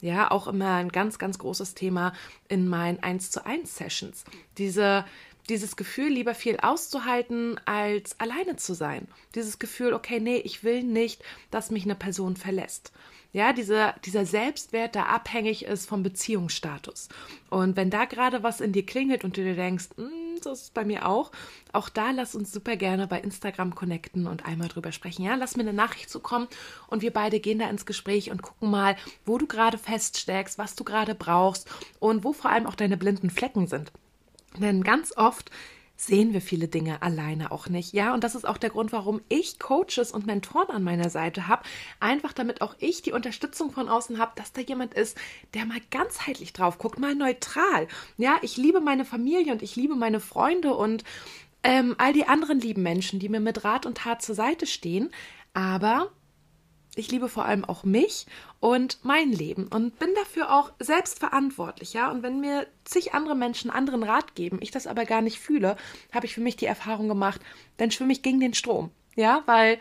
[0.00, 2.12] Ja, auch immer ein ganz, ganz großes Thema
[2.48, 4.24] in meinen 1 zu 1 Sessions.
[4.58, 5.04] Diese
[5.48, 9.06] dieses Gefühl, lieber viel auszuhalten, als alleine zu sein.
[9.34, 12.92] Dieses Gefühl, okay, nee, ich will nicht, dass mich eine Person verlässt.
[13.36, 17.10] Ja, diese, dieser Selbstwert, der abhängig ist vom Beziehungsstatus.
[17.50, 20.62] Und wenn da gerade was in dir klingelt und du dir denkst, hm, so ist
[20.62, 21.32] es bei mir auch,
[21.74, 25.22] auch da lass uns super gerne bei Instagram connecten und einmal drüber sprechen.
[25.22, 26.48] Ja, lass mir eine Nachricht zukommen
[26.86, 28.96] und wir beide gehen da ins Gespräch und gucken mal,
[29.26, 31.68] wo du gerade feststeckst, was du gerade brauchst
[31.98, 33.92] und wo vor allem auch deine blinden Flecken sind.
[34.58, 35.50] Denn ganz oft
[35.96, 37.92] sehen wir viele Dinge alleine auch nicht.
[37.92, 41.48] Ja, und das ist auch der Grund, warum ich Coaches und Mentoren an meiner Seite
[41.48, 41.62] habe.
[42.00, 45.16] Einfach damit auch ich die Unterstützung von außen habe, dass da jemand ist,
[45.54, 47.88] der mal ganzheitlich drauf guckt, mal neutral.
[48.18, 51.02] Ja, ich liebe meine Familie und ich liebe meine Freunde und
[51.62, 55.10] ähm, all die anderen lieben Menschen, die mir mit Rat und Tat zur Seite stehen.
[55.54, 56.12] Aber
[56.96, 58.26] ich liebe vor allem auch mich
[58.58, 62.10] und mein Leben und bin dafür auch selbst verantwortlich, ja.
[62.10, 65.76] Und wenn mir zig andere Menschen anderen Rat geben, ich das aber gar nicht fühle,
[66.12, 67.40] habe ich für mich die Erfahrung gemacht,
[67.76, 69.78] dann schwimme ich gegen den Strom, ja, weil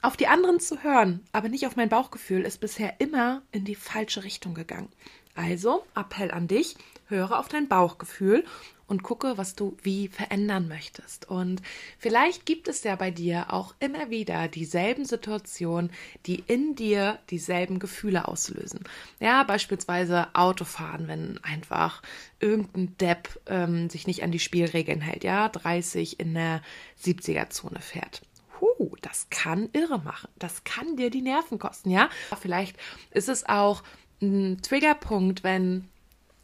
[0.00, 3.76] auf die anderen zu hören, aber nicht auf mein Bauchgefühl, ist bisher immer in die
[3.76, 4.88] falsche Richtung gegangen.
[5.34, 6.76] Also, Appell an dich,
[7.12, 8.44] höre auf dein Bauchgefühl
[8.92, 11.26] und gucke, was du wie verändern möchtest.
[11.26, 11.62] Und
[11.98, 15.90] vielleicht gibt es ja bei dir auch immer wieder dieselben Situationen,
[16.26, 18.80] die in dir dieselben Gefühle auslösen.
[19.18, 22.02] Ja, beispielsweise Autofahren, wenn einfach
[22.38, 26.60] irgendein Depp ähm, sich nicht an die Spielregeln hält, ja, 30 in der
[27.02, 28.20] 70er-Zone fährt.
[28.60, 30.28] Huh, das kann irre machen.
[30.38, 32.10] Das kann dir die Nerven kosten, ja?
[32.40, 32.76] Vielleicht
[33.10, 33.82] ist es auch
[34.20, 35.88] ein Triggerpunkt, wenn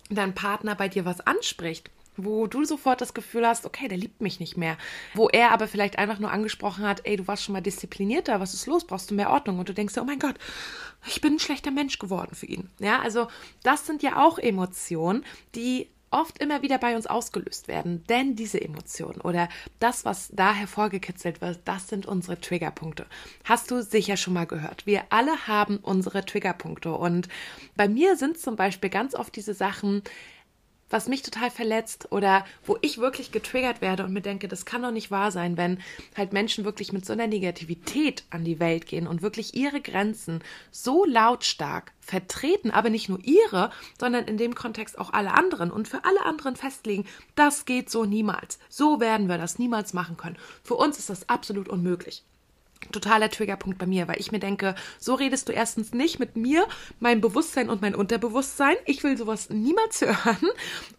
[0.08, 4.20] dein Partner bei dir was anspricht wo du sofort das Gefühl hast, okay, der liebt
[4.20, 4.76] mich nicht mehr.
[5.14, 8.54] Wo er aber vielleicht einfach nur angesprochen hat, ey, du warst schon mal disziplinierter, was
[8.54, 8.86] ist los?
[8.86, 9.58] Brauchst du mehr Ordnung?
[9.58, 10.34] Und du denkst, oh mein Gott,
[11.06, 12.68] ich bin ein schlechter Mensch geworden für ihn.
[12.80, 13.28] Ja, also
[13.62, 18.04] das sind ja auch Emotionen, die oft immer wieder bei uns ausgelöst werden.
[18.08, 23.06] Denn diese Emotionen oder das, was da hervorgekitzelt wird, das sind unsere Triggerpunkte.
[23.44, 24.86] Hast du sicher schon mal gehört.
[24.86, 26.92] Wir alle haben unsere Triggerpunkte.
[26.92, 27.28] Und
[27.76, 30.02] bei mir sind zum Beispiel ganz oft diese Sachen,
[30.90, 34.82] was mich total verletzt oder wo ich wirklich getriggert werde und mir denke, das kann
[34.82, 35.80] doch nicht wahr sein, wenn
[36.16, 40.42] halt Menschen wirklich mit so einer Negativität an die Welt gehen und wirklich ihre Grenzen
[40.70, 45.88] so lautstark vertreten, aber nicht nur ihre, sondern in dem Kontext auch alle anderen und
[45.88, 48.58] für alle anderen festlegen, das geht so niemals.
[48.68, 50.38] So werden wir das niemals machen können.
[50.62, 52.24] Für uns ist das absolut unmöglich
[52.92, 56.66] totaler Triggerpunkt bei mir, weil ich mir denke, so redest du erstens nicht mit mir,
[57.00, 58.76] mein Bewusstsein und mein Unterbewusstsein.
[58.86, 60.48] Ich will sowas niemals hören.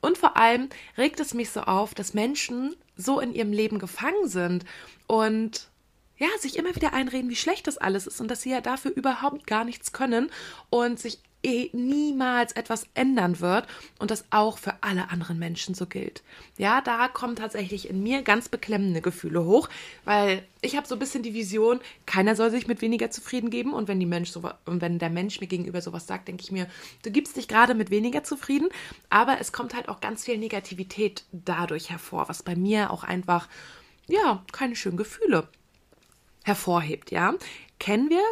[0.01, 4.27] Und vor allem regt es mich so auf, dass Menschen so in ihrem Leben gefangen
[4.27, 4.65] sind
[5.07, 5.69] und
[6.17, 8.91] ja, sich immer wieder einreden, wie schlecht das alles ist und dass sie ja dafür
[8.91, 10.29] überhaupt gar nichts können
[10.69, 15.85] und sich eh niemals etwas ändern wird und das auch für alle anderen Menschen so
[15.85, 16.21] gilt.
[16.57, 19.69] Ja, da kommen tatsächlich in mir ganz beklemmende Gefühle hoch,
[20.03, 23.73] weil ich habe so ein bisschen die Vision, keiner soll sich mit weniger zufrieden geben
[23.73, 26.51] und wenn die Mensch so und wenn der Mensch mir gegenüber sowas sagt, denke ich
[26.51, 26.67] mir,
[27.03, 28.67] du gibst dich gerade mit weniger zufrieden,
[29.09, 33.47] aber es kommt halt auch ganz viel Negativität dadurch hervor, was bei mir auch einfach
[34.07, 35.47] ja, keine schönen Gefühle
[36.43, 37.35] hervorhebt, ja.
[37.79, 38.23] Kennen wir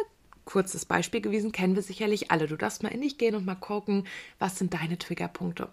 [0.48, 2.46] kurzes Beispiel gewesen, kennen wir sicherlich alle.
[2.46, 4.06] Du darfst mal in dich gehen und mal gucken,
[4.38, 5.68] was sind deine Triggerpunkte.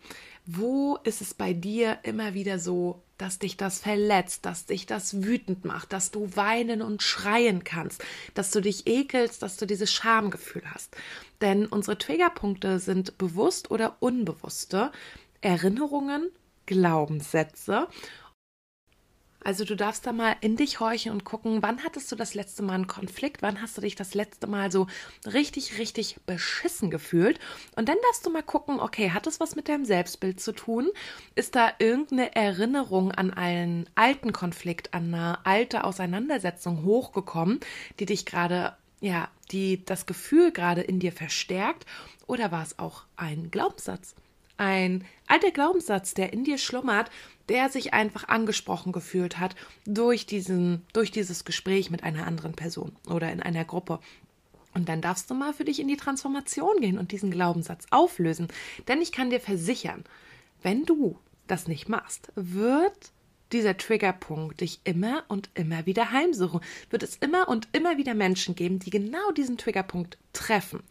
[0.45, 5.23] Wo ist es bei dir immer wieder so, dass dich das verletzt, dass dich das
[5.23, 9.93] wütend macht, dass du weinen und schreien kannst, dass du dich ekelst, dass du dieses
[9.93, 10.93] Schamgefühl hast.
[11.39, 14.91] Denn unsere Triggerpunkte sind bewusst oder unbewusste
[15.39, 16.29] Erinnerungen,
[16.65, 17.87] Glaubenssätze
[19.45, 22.63] also du darfst da mal in dich horchen und gucken, wann hattest du das letzte
[22.63, 24.87] Mal einen Konflikt, wann hast du dich das letzte Mal so
[25.31, 27.39] richtig, richtig beschissen gefühlt.
[27.75, 30.89] Und dann darfst du mal gucken, okay, hat es was mit deinem Selbstbild zu tun?
[31.35, 37.59] Ist da irgendeine Erinnerung an einen alten Konflikt, an eine alte Auseinandersetzung hochgekommen,
[37.99, 41.85] die dich gerade, ja, die das Gefühl gerade in dir verstärkt?
[42.25, 44.15] Oder war es auch ein Glaubenssatz?
[44.57, 47.11] Ein alter Glaubenssatz, der in dir schlummert,
[47.49, 52.95] der sich einfach angesprochen gefühlt hat durch diesen, durch dieses Gespräch mit einer anderen Person
[53.07, 53.99] oder in einer Gruppe.
[54.73, 58.49] Und dann darfst du mal für dich in die Transformation gehen und diesen Glaubenssatz auflösen.
[58.87, 60.03] Denn ich kann dir versichern,
[60.61, 63.11] wenn du das nicht machst, wird
[63.51, 66.61] dieser Triggerpunkt dich immer und immer wieder heimsuchen.
[66.89, 70.81] Wird es immer und immer wieder Menschen geben, die genau diesen Triggerpunkt treffen.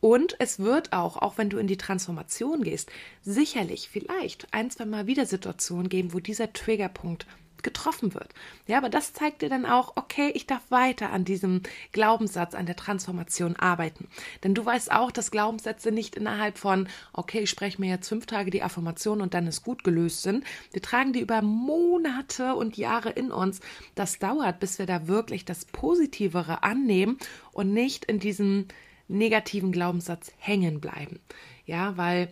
[0.00, 2.90] Und es wird auch, auch wenn du in die Transformation gehst,
[3.22, 7.26] sicherlich vielleicht ein, zwei Mal wieder Situationen geben, wo dieser Triggerpunkt
[7.62, 8.32] getroffen wird.
[8.66, 12.66] Ja, aber das zeigt dir dann auch, okay, ich darf weiter an diesem Glaubenssatz, an
[12.66, 14.08] der Transformation arbeiten.
[14.44, 18.26] Denn du weißt auch, dass Glaubenssätze nicht innerhalb von, okay, ich spreche mir jetzt fünf
[18.26, 20.44] Tage die Affirmation und dann ist gut gelöst sind.
[20.72, 23.60] Wir tragen die über Monate und Jahre in uns.
[23.94, 27.18] Das dauert, bis wir da wirklich das Positivere annehmen
[27.52, 28.66] und nicht in diesem
[29.08, 31.20] negativen Glaubenssatz hängen bleiben.
[31.64, 32.28] Ja, weil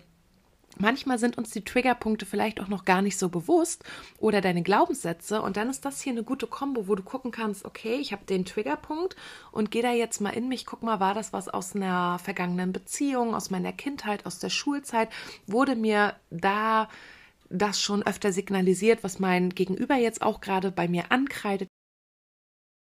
[0.78, 3.84] Manchmal sind uns die Triggerpunkte vielleicht auch noch gar nicht so bewusst
[4.18, 7.64] oder deine Glaubenssätze und dann ist das hier eine gute Kombo, wo du gucken kannst,
[7.64, 9.16] okay, ich habe den Triggerpunkt
[9.52, 12.72] und gehe da jetzt mal in mich, guck mal, war das was aus einer vergangenen
[12.72, 15.08] Beziehung, aus meiner Kindheit, aus der Schulzeit,
[15.46, 16.88] wurde mir da
[17.48, 21.68] das schon öfter signalisiert, was mein Gegenüber jetzt auch gerade bei mir ankreidet.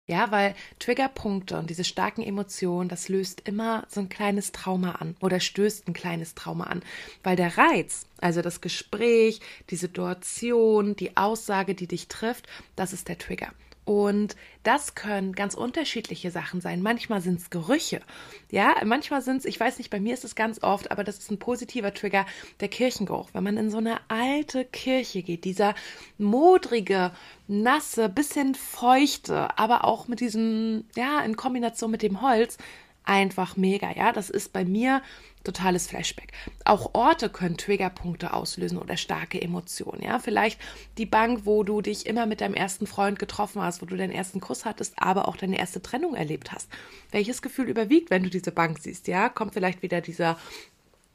[0.07, 5.15] Ja, weil Triggerpunkte und diese starken Emotionen, das löst immer so ein kleines Trauma an
[5.19, 6.83] oder stößt ein kleines Trauma an.
[7.23, 9.41] Weil der Reiz, also das Gespräch,
[9.71, 13.51] die Situation, die Aussage, die dich trifft, das ist der Trigger.
[13.86, 16.82] Und das können ganz unterschiedliche Sachen sein.
[16.82, 18.02] Manchmal sind es Gerüche.
[18.50, 21.19] Ja, manchmal sind es, ich weiß nicht, bei mir ist es ganz oft, aber das
[21.19, 22.26] ist ein positiver Trigger,
[22.62, 23.30] der Kirchengeruch.
[23.34, 25.76] Wenn man in so eine alte Kirche geht, dieser
[26.17, 27.12] modrige,
[27.48, 32.58] nasse, bisschen feuchte, aber auch mit diesem, ja, in Kombination mit dem Holz,
[33.05, 33.91] einfach mega.
[33.91, 35.01] Ja, das ist bei mir
[35.43, 36.33] totales Flashback.
[36.65, 40.01] Auch Orte können Triggerpunkte auslösen oder starke Emotionen.
[40.01, 40.59] Ja, vielleicht
[40.97, 44.11] die Bank, wo du dich immer mit deinem ersten Freund getroffen hast, wo du deinen
[44.11, 46.69] ersten Kuss hattest, aber auch deine erste Trennung erlebt hast.
[47.11, 49.07] Welches Gefühl überwiegt, wenn du diese Bank siehst?
[49.07, 50.37] Ja, kommt vielleicht wieder dieser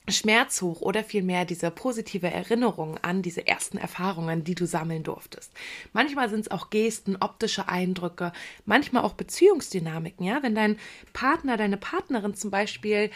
[0.09, 5.53] Schmerz hoch oder vielmehr diese positive Erinnerung an diese ersten Erfahrungen, die du sammeln durftest.
[5.93, 8.33] Manchmal sind es auch Gesten, optische Eindrücke,
[8.65, 10.79] manchmal auch Beziehungsdynamiken, ja, wenn dein
[11.13, 13.11] Partner, deine Partnerin zum Beispiel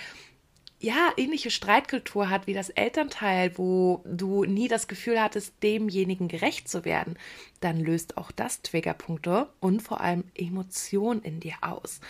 [0.80, 6.68] ja, ähnliche Streitkultur hat wie das Elternteil, wo du nie das Gefühl hattest, demjenigen gerecht
[6.68, 7.16] zu werden,
[7.60, 12.00] dann löst auch das Triggerpunkte und vor allem Emotionen in dir aus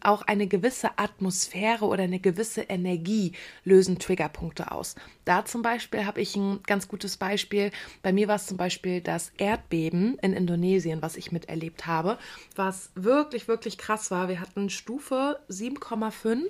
[0.00, 3.32] auch eine gewisse Atmosphäre oder eine gewisse Energie
[3.64, 4.94] lösen Triggerpunkte aus.
[5.24, 7.70] Da zum Beispiel habe ich ein ganz gutes Beispiel.
[8.02, 12.18] Bei mir war es zum Beispiel das Erdbeben in Indonesien, was ich miterlebt habe,
[12.56, 14.28] was wirklich, wirklich krass war.
[14.28, 16.44] Wir hatten Stufe 7,5,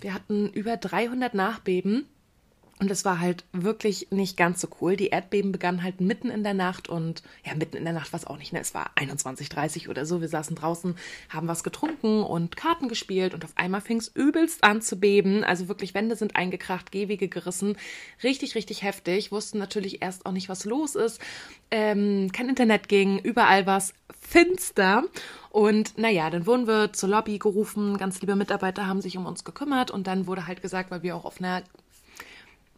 [0.00, 2.06] wir hatten über 300 Nachbeben
[2.78, 4.96] und es war halt wirklich nicht ganz so cool.
[4.96, 8.18] Die Erdbeben begannen halt mitten in der Nacht und ja, mitten in der Nacht war
[8.18, 8.60] es auch nicht, ne?
[8.60, 10.20] Es war 21.30 oder so.
[10.20, 10.96] Wir saßen draußen,
[11.28, 15.44] haben was getrunken und Karten gespielt und auf einmal fing es übelst an zu beben.
[15.44, 17.76] Also wirklich, Wände sind eingekracht, Gehwege gerissen.
[18.22, 19.30] Richtig, richtig heftig.
[19.30, 21.20] Wussten natürlich erst auch nicht, was los ist.
[21.70, 25.04] Ähm, kein Internet ging, überall war es finster.
[25.50, 29.44] Und naja, dann wurden wir zur Lobby gerufen, ganz liebe Mitarbeiter haben sich um uns
[29.44, 31.62] gekümmert und dann wurde halt gesagt, weil wir auch auf einer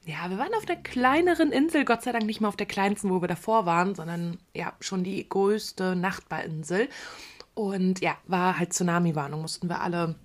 [0.06, 3.10] ja, wir waren auf der kleineren Insel, Gott sei Dank nicht mal auf der kleinsten,
[3.10, 6.88] wo wir davor waren, sondern ja, schon die größte Nachbarinsel.
[7.54, 10.16] Und ja, war halt Tsunami-Warnung, mussten wir alle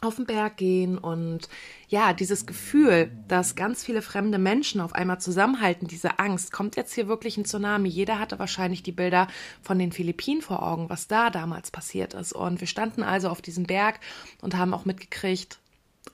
[0.00, 1.48] auf den Berg gehen und
[1.88, 6.92] ja, dieses Gefühl, dass ganz viele fremde Menschen auf einmal zusammenhalten, diese Angst, kommt jetzt
[6.92, 7.88] hier wirklich ein Tsunami?
[7.88, 9.28] Jeder hatte wahrscheinlich die Bilder
[9.62, 12.32] von den Philippinen vor Augen, was da damals passiert ist.
[12.32, 14.00] Und wir standen also auf diesem Berg
[14.40, 15.60] und haben auch mitgekriegt,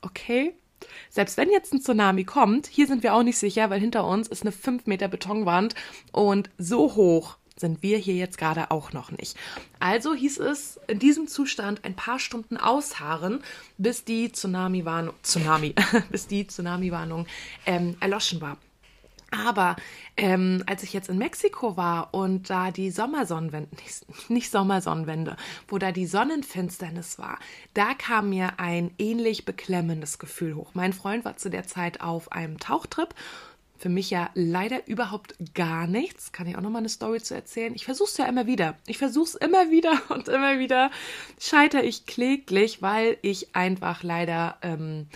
[0.03, 0.53] okay,
[1.11, 4.29] selbst wenn jetzt ein Tsunami kommt, hier sind wir auch nicht sicher, weil hinter uns
[4.29, 5.75] ist eine 5 Meter Betonwand
[6.13, 9.37] und so hoch sind wir hier jetzt gerade auch noch nicht.
[9.81, 13.41] Also hieß es in diesem Zustand ein paar Stunden ausharren,
[13.79, 15.75] bis die Tsunami-Warnung, Tsunami,
[16.11, 17.27] bis die Tsunami-Warnung
[17.67, 18.59] ähm, erloschen war.
[19.31, 19.77] Aber
[20.17, 25.37] ähm, als ich jetzt in Mexiko war und da die Sommersonnenwende, nicht, nicht Sommersonnenwende,
[25.67, 27.39] wo da die Sonnenfinsternis war,
[27.75, 30.71] da kam mir ein ähnlich beklemmendes Gefühl hoch.
[30.75, 33.15] Mein Freund war zu der Zeit auf einem Tauchtrip
[33.79, 36.33] für mich ja leider überhaupt gar nichts.
[36.33, 37.75] Kann ich auch noch mal eine Story zu erzählen?
[37.75, 38.77] Ich versuche es ja immer wieder.
[38.87, 40.91] Ich versuche es immer wieder und immer wieder
[41.39, 45.07] scheitere ich kläglich, weil ich einfach leider ähm,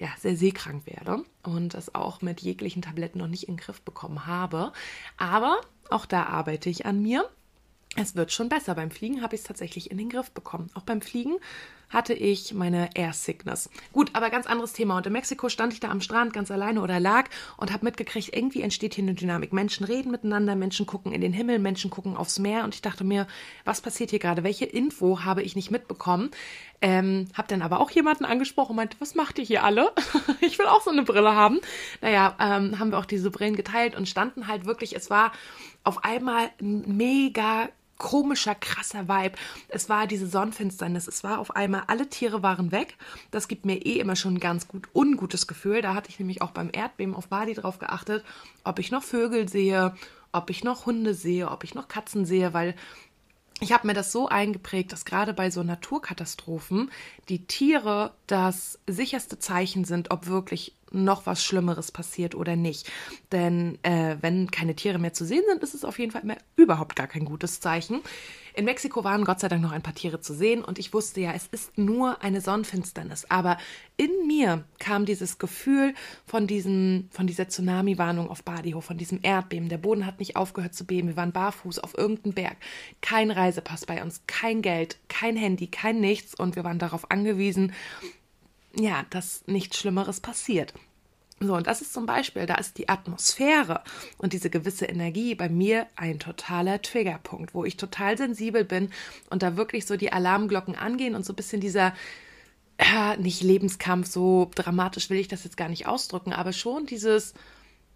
[0.00, 3.82] ja, sehr seekrank werde und das auch mit jeglichen Tabletten noch nicht in den Griff
[3.82, 4.72] bekommen habe.
[5.18, 5.60] Aber
[5.90, 7.28] auch da arbeite ich an mir.
[7.96, 8.74] Es wird schon besser.
[8.74, 10.70] Beim Fliegen habe ich es tatsächlich in den Griff bekommen.
[10.74, 11.36] Auch beim Fliegen
[11.90, 13.68] hatte ich meine Air Sickness.
[13.92, 14.96] Gut, aber ganz anderes Thema.
[14.96, 18.34] Und in Mexiko stand ich da am Strand ganz alleine oder lag und habe mitgekriegt,
[18.34, 19.52] irgendwie entsteht hier eine Dynamik.
[19.52, 22.62] Menschen reden miteinander, Menschen gucken in den Himmel, Menschen gucken aufs Meer.
[22.62, 23.26] Und ich dachte mir,
[23.64, 24.44] was passiert hier gerade?
[24.44, 26.30] Welche Info habe ich nicht mitbekommen?
[26.80, 29.90] Ähm, hab dann aber auch jemanden angesprochen und meinte, was macht ihr hier alle?
[30.40, 31.58] ich will auch so eine Brille haben.
[32.00, 35.32] Naja, ähm, haben wir auch diese Brillen geteilt und standen halt wirklich, es war
[35.82, 37.68] auf einmal mega
[38.00, 39.36] komischer, krasser Vibe.
[39.68, 41.06] Es war diese Sonnenfinsternis.
[41.06, 42.96] Es war auf einmal, alle Tiere waren weg.
[43.30, 45.82] Das gibt mir eh immer schon ein ganz gut ungutes Gefühl.
[45.82, 48.24] Da hatte ich nämlich auch beim Erdbeben auf Bali drauf geachtet,
[48.64, 49.94] ob ich noch Vögel sehe
[50.32, 52.74] ob ich noch Hunde sehe, ob ich noch Katzen sehe, weil
[53.60, 56.90] ich habe mir das so eingeprägt, dass gerade bei so Naturkatastrophen
[57.28, 62.90] die Tiere das sicherste Zeichen sind, ob wirklich noch was Schlimmeres passiert oder nicht.
[63.32, 66.36] Denn äh, wenn keine Tiere mehr zu sehen sind, ist es auf jeden Fall immer
[66.56, 68.02] überhaupt gar kein gutes Zeichen.
[68.54, 71.20] In Mexiko waren Gott sei Dank noch ein paar Tiere zu sehen und ich wusste
[71.20, 73.26] ja, es ist nur eine Sonnenfinsternis.
[73.28, 73.58] Aber
[73.96, 75.94] in mir kam dieses Gefühl
[76.26, 79.68] von, diesem, von dieser Tsunami-Warnung auf Badiho, von diesem Erdbeben.
[79.68, 81.08] Der Boden hat nicht aufgehört zu beben.
[81.08, 82.56] Wir waren barfuß auf irgendeinem Berg.
[83.00, 87.72] Kein Reisepass bei uns, kein Geld, kein Handy, kein nichts und wir waren darauf angewiesen,
[88.76, 90.74] ja, dass nichts Schlimmeres passiert.
[91.42, 93.82] So, und das ist zum Beispiel, da ist die Atmosphäre
[94.18, 98.90] und diese gewisse Energie bei mir ein totaler Triggerpunkt, wo ich total sensibel bin
[99.30, 101.94] und da wirklich so die Alarmglocken angehen und so ein bisschen dieser,
[102.76, 107.32] äh, nicht Lebenskampf, so dramatisch will ich das jetzt gar nicht ausdrücken, aber schon dieses,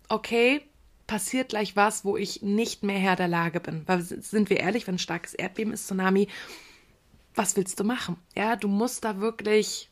[0.09, 0.63] okay,
[1.07, 3.83] passiert gleich was, wo ich nicht mehr Herr der Lage bin.
[3.87, 6.29] Weil sind wir ehrlich, wenn ein starkes Erdbeben ist, Tsunami,
[7.35, 8.17] was willst du machen?
[8.35, 9.91] Ja, du musst da wirklich,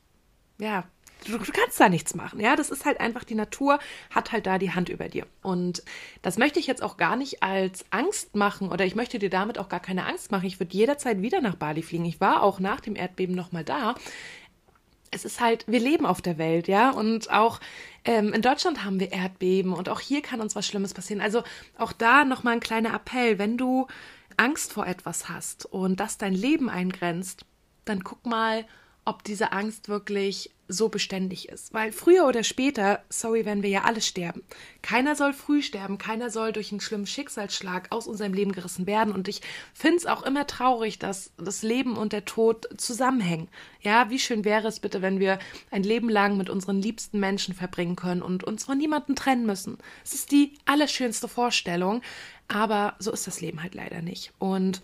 [0.58, 0.84] ja,
[1.26, 2.40] du, du, kannst da nichts machen.
[2.40, 3.78] Ja, das ist halt einfach die Natur,
[4.10, 5.26] hat halt da die Hand über dir.
[5.42, 5.82] Und
[6.22, 9.58] das möchte ich jetzt auch gar nicht als Angst machen oder ich möchte dir damit
[9.58, 10.46] auch gar keine Angst machen.
[10.46, 12.04] Ich würde jederzeit wieder nach Bali fliegen.
[12.04, 13.94] Ich war auch nach dem Erdbeben nochmal da.
[15.10, 17.60] Es ist halt, wir leben auf der Welt, ja, und auch
[18.06, 21.20] ähm, in Deutschland haben wir Erdbeben und auch hier kann uns was Schlimmes passieren.
[21.20, 21.42] Also
[21.76, 23.88] auch da nochmal ein kleiner Appell, wenn du
[24.38, 27.44] Angst vor etwas hast und das dein Leben eingrenzt,
[27.84, 28.64] dann guck mal,
[29.04, 31.72] ob diese Angst wirklich so beständig ist.
[31.74, 34.42] Weil früher oder später, sorry, werden wir ja alle sterben.
[34.80, 39.12] Keiner soll früh sterben, keiner soll durch einen schlimmen Schicksalsschlag aus unserem Leben gerissen werden.
[39.12, 39.42] Und ich
[39.74, 43.48] finde es auch immer traurig, dass das Leben und der Tod zusammenhängen.
[43.80, 45.38] Ja, wie schön wäre es bitte, wenn wir
[45.70, 49.78] ein Leben lang mit unseren liebsten Menschen verbringen können und uns von niemandem trennen müssen.
[50.04, 52.02] Es ist die allerschönste Vorstellung,
[52.48, 54.32] aber so ist das Leben halt leider nicht.
[54.38, 54.80] Und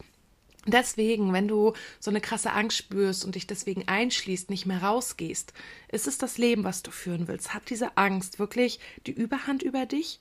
[0.71, 5.55] Deswegen, wenn du so eine krasse Angst spürst und dich deswegen einschließt, nicht mehr rausgehst,
[5.91, 7.55] ist es das Leben, was du führen willst.
[7.55, 10.21] Hat diese Angst wirklich die Überhand über dich?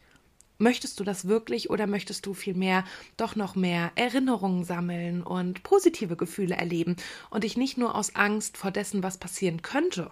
[0.57, 2.85] Möchtest du das wirklich oder möchtest du vielmehr
[3.17, 6.95] doch noch mehr Erinnerungen sammeln und positive Gefühle erleben
[7.29, 10.11] und dich nicht nur aus Angst vor dessen, was passieren könnte,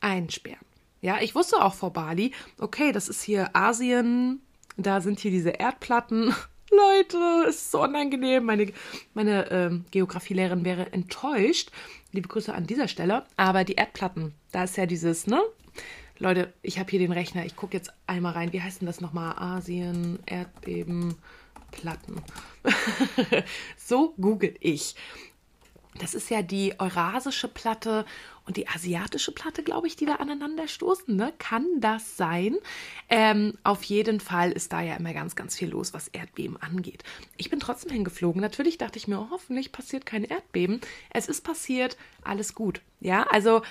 [0.00, 0.64] einsperren?
[1.02, 4.40] Ja, ich wusste auch vor Bali, okay, das ist hier Asien,
[4.76, 6.34] da sind hier diese Erdplatten,
[6.76, 8.44] Leute, ist so unangenehm.
[8.44, 8.72] Meine,
[9.14, 11.70] meine ähm, Geografielehrerin wäre enttäuscht.
[12.12, 13.24] Liebe Grüße an dieser Stelle.
[13.36, 15.42] Aber die Erdplatten, da ist ja dieses, ne?
[16.18, 17.44] Leute, ich habe hier den Rechner.
[17.44, 18.52] Ich gucke jetzt einmal rein.
[18.52, 19.36] Wie heißt denn das nochmal?
[19.36, 21.16] Asien, Erdbeben,
[21.72, 22.22] Platten.
[23.76, 24.94] so google ich.
[25.98, 28.04] Das ist ja die Eurasische Platte
[28.46, 31.16] und die asiatische Platte, glaube ich, die da aneinander stoßen.
[31.16, 31.32] Ne?
[31.38, 32.56] Kann das sein?
[33.08, 37.04] Ähm, auf jeden Fall ist da ja immer ganz, ganz viel los, was Erdbeben angeht.
[37.36, 38.40] Ich bin trotzdem hingeflogen.
[38.40, 40.80] Natürlich dachte ich mir, oh, hoffentlich passiert kein Erdbeben.
[41.10, 42.82] Es ist passiert, alles gut.
[43.00, 43.62] Ja, also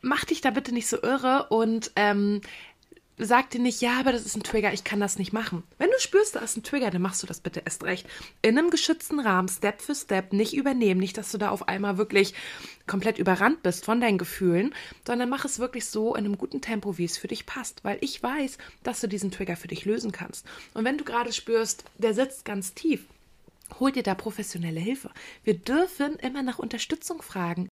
[0.00, 2.40] mach dich da bitte nicht so irre und ähm,
[3.18, 5.62] sag dir nicht, ja, aber das ist ein Trigger, ich kann das nicht machen.
[5.78, 8.06] Wenn du spürst, da ist ein Trigger, dann machst du das bitte erst recht.
[8.40, 11.98] In einem geschützten Rahmen, Step für Step, nicht übernehmen, nicht, dass du da auf einmal
[11.98, 12.34] wirklich
[12.86, 14.74] komplett überrannt bist von deinen Gefühlen,
[15.06, 17.98] sondern mach es wirklich so in einem guten Tempo, wie es für dich passt, weil
[18.00, 20.46] ich weiß, dass du diesen Trigger für dich lösen kannst.
[20.74, 23.04] Und wenn du gerade spürst, der sitzt ganz tief,
[23.78, 25.10] hol dir da professionelle Hilfe.
[25.44, 27.68] Wir dürfen immer nach Unterstützung fragen.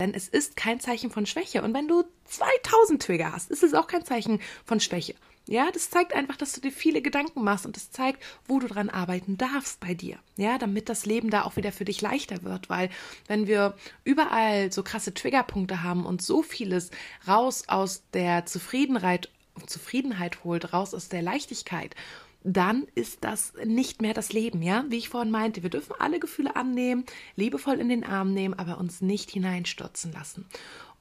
[0.00, 1.62] Denn es ist kein Zeichen von Schwäche.
[1.62, 5.14] Und wenn du 2000 Trigger hast, ist es auch kein Zeichen von Schwäche.
[5.48, 8.68] Ja, das zeigt einfach, dass du dir viele Gedanken machst und es zeigt, wo du
[8.68, 10.18] dran arbeiten darfst bei dir.
[10.36, 12.90] Ja, damit das Leben da auch wieder für dich leichter wird, weil
[13.28, 16.90] wenn wir überall so krasse Triggerpunkte haben und so vieles
[17.26, 19.30] raus aus der Zufriedenheit,
[19.66, 21.96] Zufriedenheit holt, raus aus der Leichtigkeit
[22.44, 24.84] dann ist das nicht mehr das Leben, ja?
[24.88, 27.04] Wie ich vorhin meinte, wir dürfen alle Gefühle annehmen,
[27.36, 30.46] liebevoll in den Arm nehmen, aber uns nicht hineinstürzen lassen.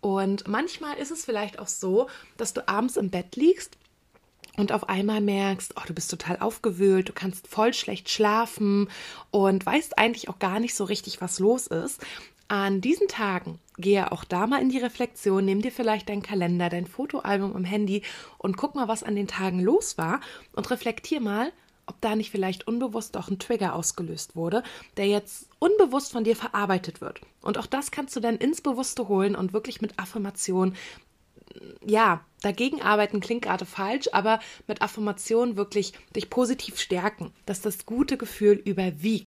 [0.01, 3.77] Und manchmal ist es vielleicht auch so, dass du abends im Bett liegst
[4.57, 8.89] und auf einmal merkst, oh, du bist total aufgewühlt, du kannst voll schlecht schlafen
[9.31, 12.03] und weißt eigentlich auch gar nicht so richtig, was los ist.
[12.49, 16.69] An diesen Tagen gehe auch da mal in die Reflexion, nimm dir vielleicht deinen Kalender,
[16.69, 18.03] dein Fotoalbum im Handy
[18.37, 20.21] und guck mal, was an den Tagen los war
[20.53, 21.51] und reflektier mal,
[21.85, 24.63] ob da nicht vielleicht unbewusst auch ein Trigger ausgelöst wurde,
[24.97, 27.21] der jetzt unbewusst von dir verarbeitet wird.
[27.41, 30.75] Und auch das kannst du dann ins Bewusste holen und wirklich mit Affirmation
[31.85, 37.85] ja, dagegen arbeiten klingt gerade falsch, aber mit Affirmation wirklich dich positiv stärken, dass das
[37.85, 39.25] gute Gefühl überwiegt.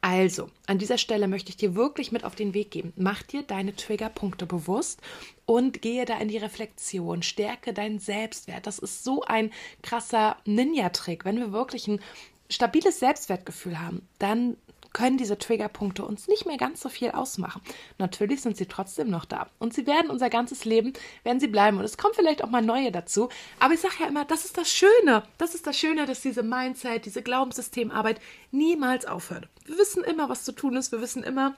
[0.00, 2.92] Also, an dieser Stelle möchte ich dir wirklich mit auf den Weg geben.
[2.96, 5.00] Mach dir deine Triggerpunkte bewusst
[5.46, 7.22] und gehe da in die Reflexion.
[7.22, 8.66] Stärke deinen Selbstwert.
[8.66, 9.50] Das ist so ein
[9.82, 11.24] krasser Ninja-Trick.
[11.24, 12.00] Wenn wir wirklich ein
[12.48, 14.56] stabiles Selbstwertgefühl haben, dann
[14.96, 17.60] können diese Triggerpunkte uns nicht mehr ganz so viel ausmachen.
[17.98, 21.76] Natürlich sind sie trotzdem noch da und sie werden unser ganzes Leben, werden sie bleiben
[21.76, 23.28] und es kommen vielleicht auch mal neue dazu.
[23.60, 25.22] Aber ich sage ja immer, das ist das Schöne.
[25.36, 29.48] Das ist das Schöne, dass diese Mindset, diese Glaubenssystemarbeit niemals aufhört.
[29.66, 30.92] Wir wissen immer, was zu tun ist.
[30.92, 31.54] Wir wissen immer,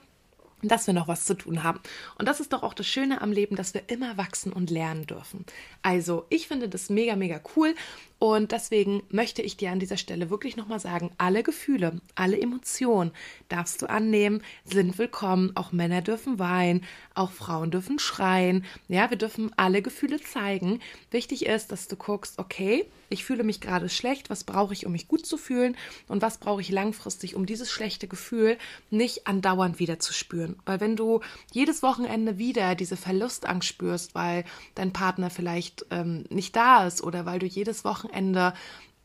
[0.61, 1.79] dass wir noch was zu tun haben.
[2.17, 5.07] Und das ist doch auch das Schöne am Leben, dass wir immer wachsen und lernen
[5.07, 5.45] dürfen.
[5.81, 7.73] Also, ich finde das mega, mega cool
[8.19, 13.11] und deswegen möchte ich dir an dieser Stelle wirklich nochmal sagen, alle Gefühle, alle Emotionen
[13.47, 15.53] darfst du annehmen, sind willkommen.
[15.55, 16.83] Auch Männer dürfen weinen,
[17.15, 18.65] auch Frauen dürfen schreien.
[18.89, 20.81] Ja, wir dürfen alle Gefühle zeigen.
[21.11, 24.91] Wichtig ist, dass du guckst, okay, ich fühle mich gerade schlecht, was brauche ich, um
[24.91, 25.75] mich gut zu fühlen
[26.09, 28.57] und was brauche ich langfristig, um dieses schlechte Gefühl
[28.91, 30.57] nicht andauernd wieder zu spüren.
[30.65, 34.43] Weil wenn du jedes Wochenende wieder diese Verlustangst spürst, weil
[34.75, 38.53] dein Partner vielleicht ähm, nicht da ist oder weil du jedes Wochenende Wochenende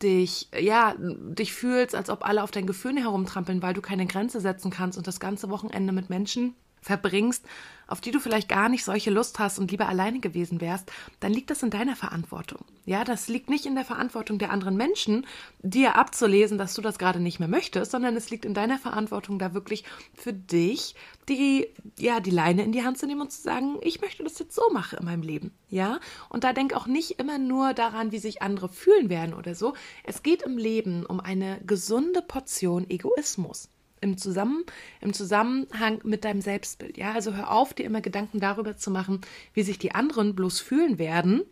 [0.02, 4.40] dich, ja, dich fühlst, als ob alle auf dein Gefühl herumtrampeln, weil du keine Grenze
[4.40, 7.44] setzen kannst und das ganze Wochenende mit Menschen verbringst,
[7.86, 11.32] auf die du vielleicht gar nicht solche Lust hast und lieber alleine gewesen wärst, dann
[11.32, 12.64] liegt das in deiner Verantwortung.
[12.86, 15.26] Ja, das liegt nicht in der Verantwortung der anderen Menschen,
[15.62, 19.38] dir abzulesen, dass du das gerade nicht mehr möchtest, sondern es liegt in deiner Verantwortung,
[19.38, 20.94] da wirklich für dich
[21.28, 21.68] die,
[21.98, 24.54] ja, die Leine in die Hand zu nehmen und zu sagen, ich möchte das jetzt
[24.54, 25.52] so machen in meinem Leben.
[25.68, 29.54] Ja, und da denk auch nicht immer nur daran, wie sich andere fühlen werden oder
[29.54, 29.74] so.
[30.04, 33.68] Es geht im Leben um eine gesunde Portion Egoismus
[34.04, 34.64] im, Zusammen,
[35.00, 36.96] im Zusammenhang mit deinem Selbstbild.
[36.96, 39.22] Ja, also hör auf, dir immer Gedanken darüber zu machen,
[39.54, 41.42] wie sich die anderen bloß fühlen werden,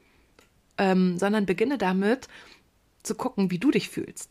[0.79, 2.29] ähm, sondern beginne damit
[3.03, 4.31] zu gucken, wie du dich fühlst.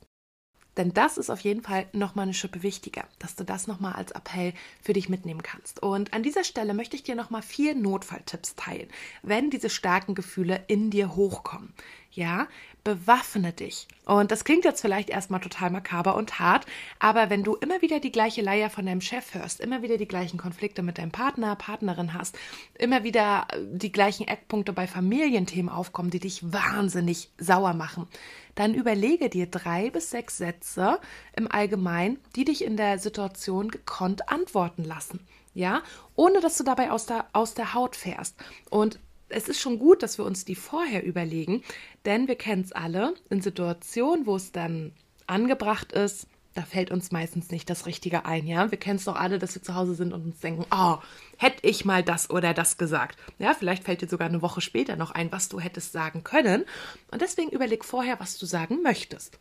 [0.77, 4.11] Denn das ist auf jeden Fall nochmal eine Schippe wichtiger, dass du das nochmal als
[4.11, 5.83] Appell für dich mitnehmen kannst.
[5.83, 8.87] Und an dieser Stelle möchte ich dir nochmal vier Notfalltipps teilen,
[9.21, 11.73] wenn diese starken Gefühle in dir hochkommen.
[12.11, 12.47] Ja,
[12.83, 13.87] bewaffne dich.
[14.05, 16.65] Und das klingt jetzt vielleicht erstmal total makaber und hart,
[16.99, 20.07] aber wenn du immer wieder die gleiche Leier von deinem Chef hörst, immer wieder die
[20.07, 22.37] gleichen Konflikte mit deinem Partner, Partnerin hast,
[22.77, 28.07] immer wieder die gleichen Eckpunkte bei Familienthemen aufkommen, die dich wahnsinnig sauer machen,
[28.55, 30.99] dann überlege dir drei bis sechs Sätze
[31.35, 35.25] im Allgemeinen, die dich in der Situation gekonnt antworten lassen.
[35.53, 35.81] Ja,
[36.15, 38.37] ohne dass du dabei aus der, aus der Haut fährst.
[38.69, 38.99] Und
[39.31, 41.63] es ist schon gut, dass wir uns die vorher überlegen,
[42.05, 44.91] denn wir kennen es alle in Situationen, wo es dann
[45.27, 48.71] angebracht ist, da fällt uns meistens nicht das Richtige ein, ja.
[48.71, 50.97] Wir kennen es doch alle, dass wir zu Hause sind und uns denken, oh,
[51.37, 53.17] hätte ich mal das oder das gesagt.
[53.39, 56.65] Ja, vielleicht fällt dir sogar eine Woche später noch ein, was du hättest sagen können.
[57.09, 59.39] Und deswegen überleg vorher, was du sagen möchtest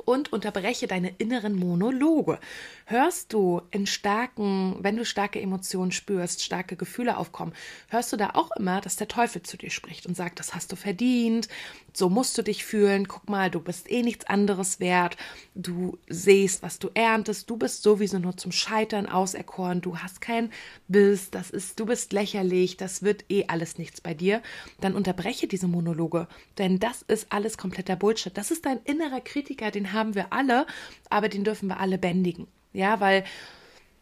[0.00, 2.38] und unterbreche deine inneren Monologe.
[2.84, 7.52] Hörst du in starken, wenn du starke Emotionen spürst, starke Gefühle aufkommen,
[7.88, 10.70] hörst du da auch immer, dass der Teufel zu dir spricht und sagt, das hast
[10.72, 11.48] du verdient,
[11.92, 15.16] so musst du dich fühlen, guck mal, du bist eh nichts anderes wert,
[15.54, 20.52] du siehst, was du erntest, du bist sowieso nur zum Scheitern auserkoren, du hast kein
[20.88, 24.42] Biss, das ist, du bist lächerlich, das wird eh alles nichts bei dir,
[24.80, 26.28] dann unterbreche diese Monologe,
[26.58, 28.36] denn das ist alles kompletter Bullshit.
[28.36, 30.66] Das ist dein innerer Kritiker, den haben wir alle,
[31.10, 32.46] aber den dürfen wir alle bändigen.
[32.72, 33.24] Ja, weil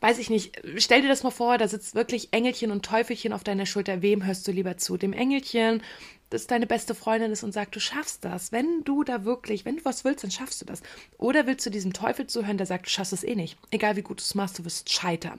[0.04, 3.42] weiß ich nicht, stell dir das mal vor, da sitzt wirklich Engelchen und Teufelchen auf
[3.42, 4.02] deiner Schulter.
[4.02, 4.98] Wem hörst du lieber zu?
[4.98, 5.82] Dem Engelchen,
[6.28, 8.52] das deine beste Freundin ist und sagt, du schaffst das.
[8.52, 10.82] Wenn du da wirklich, wenn du was willst, dann schaffst du das.
[11.16, 13.56] Oder willst du diesem Teufel zuhören, der sagt, du schaffst es eh nicht.
[13.70, 15.38] Egal wie gut du es machst, du wirst scheitern.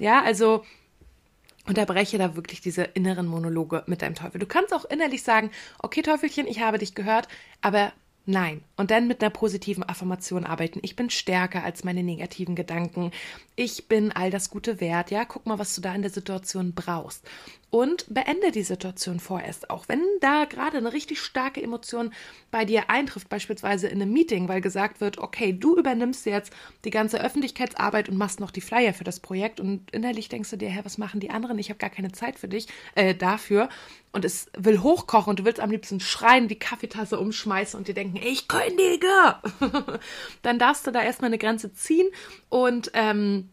[0.00, 0.64] Ja, also
[1.66, 4.40] unterbreche da wirklich diese inneren Monologe mit deinem Teufel.
[4.40, 7.28] Du kannst auch innerlich sagen, okay Teufelchen, ich habe dich gehört,
[7.60, 7.92] aber
[8.26, 8.62] Nein.
[8.76, 10.80] Und dann mit einer positiven Affirmation arbeiten.
[10.82, 13.10] Ich bin stärker als meine negativen Gedanken.
[13.56, 15.10] Ich bin all das Gute wert.
[15.10, 17.24] Ja, guck mal, was du da in der Situation brauchst.
[17.70, 19.88] Und beende die Situation vorerst auch.
[19.88, 22.12] Wenn da gerade eine richtig starke Emotion
[22.50, 26.52] bei dir eintrifft, beispielsweise in einem Meeting, weil gesagt wird, okay, du übernimmst jetzt
[26.84, 30.56] die ganze Öffentlichkeitsarbeit und machst noch die Flyer für das Projekt und innerlich denkst du
[30.56, 31.60] dir, hä, was machen die anderen?
[31.60, 32.66] Ich habe gar keine Zeit für dich
[32.96, 33.68] äh, dafür.
[34.12, 37.94] Und es will hochkochen und du willst am liebsten schreien, die Kaffeetasse umschmeißen und dir
[37.94, 39.36] denken, ich kündige.
[40.42, 42.08] Dann darfst du da erstmal eine Grenze ziehen
[42.48, 43.50] und ähm,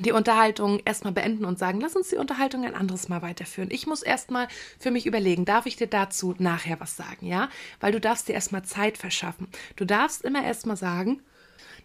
[0.00, 3.70] die Unterhaltung erstmal beenden und sagen, lass uns die Unterhaltung ein anderes Mal weiterführen.
[3.70, 7.48] Ich muss erstmal für mich überlegen, darf ich dir dazu nachher was sagen, ja?
[7.80, 9.48] Weil du darfst dir erstmal Zeit verschaffen.
[9.76, 11.22] Du darfst immer erstmal sagen,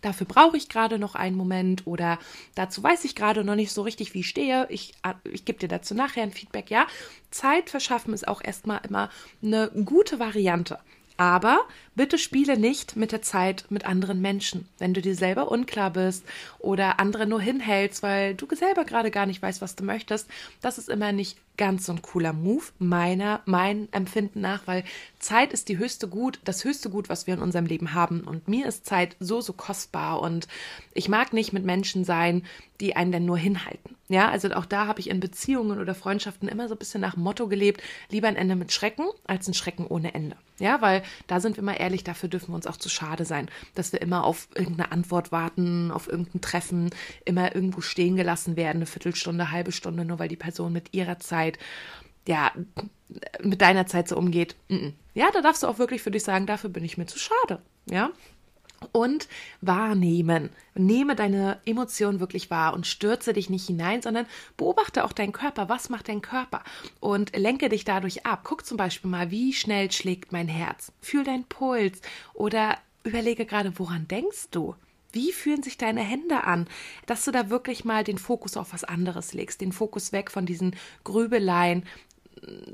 [0.02, 2.20] dafür brauche ich gerade noch einen Moment oder
[2.56, 4.68] dazu weiß ich gerade noch nicht so richtig, wie ich stehe.
[4.70, 4.94] Ich,
[5.24, 6.88] ich gebe dir dazu nachher ein Feedback, ja?
[7.32, 9.10] Zeit verschaffen ist auch erstmal immer
[9.42, 10.80] eine gute Variante.
[11.18, 11.60] Aber
[11.96, 14.68] bitte spiele nicht mit der Zeit mit anderen Menschen.
[14.80, 16.26] Wenn du dir selber unklar bist
[16.60, 20.28] oder andere nur hinhältst, weil du selber gerade gar nicht weißt, was du möchtest,
[20.62, 24.84] das ist immer nicht ganz so ein cooler Move, meiner, mein Empfinden nach, weil
[25.20, 28.22] Zeit ist die höchste Gut, das höchste Gut, was wir in unserem Leben haben.
[28.22, 30.22] Und mir ist Zeit so, so kostbar.
[30.22, 30.48] Und
[30.94, 32.44] ich mag nicht mit Menschen sein,
[32.80, 33.96] die einen dann nur hinhalten.
[34.10, 37.16] Ja, also auch da habe ich in Beziehungen oder Freundschaften immer so ein bisschen nach
[37.16, 40.36] Motto gelebt, lieber ein Ende mit Schrecken als ein Schrecken ohne Ende.
[40.60, 43.50] Ja, weil da sind wir mal ehrlich, dafür dürfen wir uns auch zu schade sein,
[43.74, 46.90] dass wir immer auf irgendeine Antwort warten, auf irgendein Treffen,
[47.26, 51.20] immer irgendwo stehen gelassen werden, eine Viertelstunde, halbe Stunde, nur weil die Person mit ihrer
[51.20, 51.43] Zeit
[52.28, 52.52] ja,
[53.42, 54.56] mit deiner Zeit so umgeht.
[55.14, 57.62] Ja, da darfst du auch wirklich für dich sagen, dafür bin ich mir zu schade.
[57.90, 58.12] Ja,
[58.92, 59.28] und
[59.62, 60.50] wahrnehmen.
[60.76, 64.26] Nehme deine Emotionen wirklich wahr und stürze dich nicht hinein, sondern
[64.58, 65.70] beobachte auch deinen Körper.
[65.70, 66.64] Was macht dein Körper?
[67.00, 68.42] Und lenke dich dadurch ab.
[68.44, 70.92] Guck zum Beispiel mal, wie schnell schlägt mein Herz.
[71.02, 72.02] Fühl deinen Puls
[72.34, 74.76] oder überlege gerade, woran denkst du?
[75.14, 76.68] Wie fühlen sich deine Hände an?
[77.06, 80.46] Dass du da wirklich mal den Fokus auf was anderes legst, den Fokus weg von
[80.46, 81.86] diesen Grübeleien,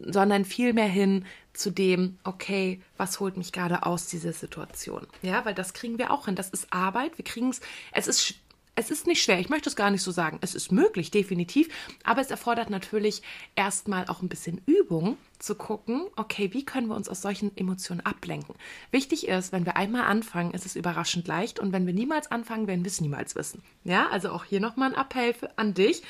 [0.05, 5.05] sondern vielmehr hin zu dem, okay, was holt mich gerade aus dieser Situation?
[5.21, 6.35] Ja, weil das kriegen wir auch hin.
[6.35, 7.17] Das ist Arbeit.
[7.17, 7.61] Wir kriegen es,
[7.91, 8.35] es ist
[8.79, 10.39] es ist nicht schwer, ich möchte es gar nicht so sagen.
[10.41, 11.67] Es ist möglich, definitiv,
[12.03, 13.21] aber es erfordert natürlich
[13.55, 17.99] erstmal auch ein bisschen Übung zu gucken, okay, wie können wir uns aus solchen Emotionen
[18.01, 18.55] ablenken.
[18.91, 22.67] Wichtig ist, wenn wir einmal anfangen, ist es überraschend leicht und wenn wir niemals anfangen,
[22.67, 23.61] werden wir es niemals wissen.
[23.83, 26.01] Ja, also auch hier nochmal ein Appell an dich.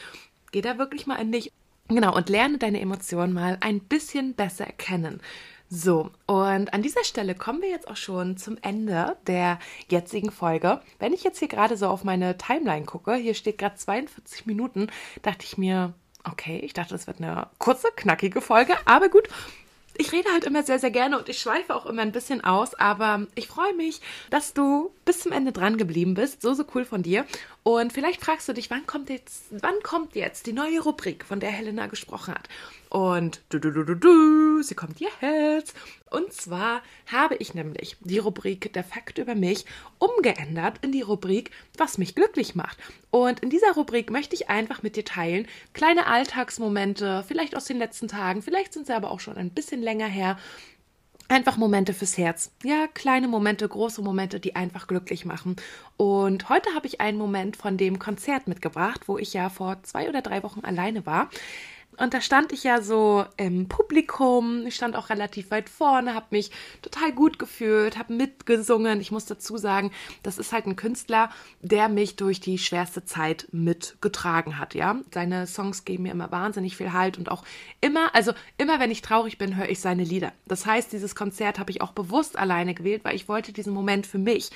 [0.52, 1.52] Geh da wirklich mal in dich
[1.92, 5.22] Genau, und lerne deine Emotionen mal ein bisschen besser erkennen.
[5.72, 10.82] So, und an dieser Stelle kommen wir jetzt auch schon zum Ende der jetzigen Folge.
[10.98, 14.88] Wenn ich jetzt hier gerade so auf meine Timeline gucke, hier steht gerade 42 Minuten,
[15.22, 15.94] dachte ich mir,
[16.24, 19.30] okay, ich dachte, das wird eine kurze, knackige Folge, aber gut,
[20.00, 22.74] ich rede halt immer sehr, sehr gerne und ich schweife auch immer ein bisschen aus,
[22.74, 26.42] aber ich freue mich, dass du bis zum Ende dran geblieben bist.
[26.42, 27.26] So, so cool von dir.
[27.70, 31.40] Und vielleicht fragst du dich, wann kommt jetzt, wann kommt jetzt die neue Rubrik, von
[31.40, 32.50] der Helena gesprochen hat?
[32.90, 35.76] Und du, du, du, du, du, sie kommt jetzt.
[36.10, 39.66] Und zwar habe ich nämlich die Rubrik Der Fakt über mich
[40.00, 42.80] umgeändert in die Rubrik Was mich glücklich macht.
[43.12, 47.78] Und in dieser Rubrik möchte ich einfach mit dir teilen kleine Alltagsmomente, vielleicht aus den
[47.78, 50.40] letzten Tagen, vielleicht sind sie aber auch schon ein bisschen länger her,
[51.32, 52.52] Einfach Momente fürs Herz.
[52.64, 55.58] Ja, kleine Momente, große Momente, die einfach glücklich machen.
[55.96, 60.10] Und heute habe ich einen Moment von dem Konzert mitgebracht, wo ich ja vor zwei
[60.10, 61.30] oder drei Wochen alleine war.
[62.00, 66.28] Und da stand ich ja so im Publikum, ich stand auch relativ weit vorne, habe
[66.32, 66.50] mich
[66.82, 69.02] total gut gefühlt, habe mitgesungen.
[69.02, 69.92] Ich muss dazu sagen,
[70.24, 71.30] das ist halt ein Künstler,
[71.62, 74.98] der mich durch die schwerste Zeit mitgetragen hat, ja.
[75.14, 77.44] Seine Songs geben mir immer wahnsinnig viel Halt und auch
[77.82, 80.32] immer, also immer wenn ich traurig bin, höre ich seine Lieder.
[80.48, 84.08] Das heißt, dieses Konzert habe ich auch bewusst alleine gewählt, weil ich wollte diesen Moment
[84.08, 84.52] für mich.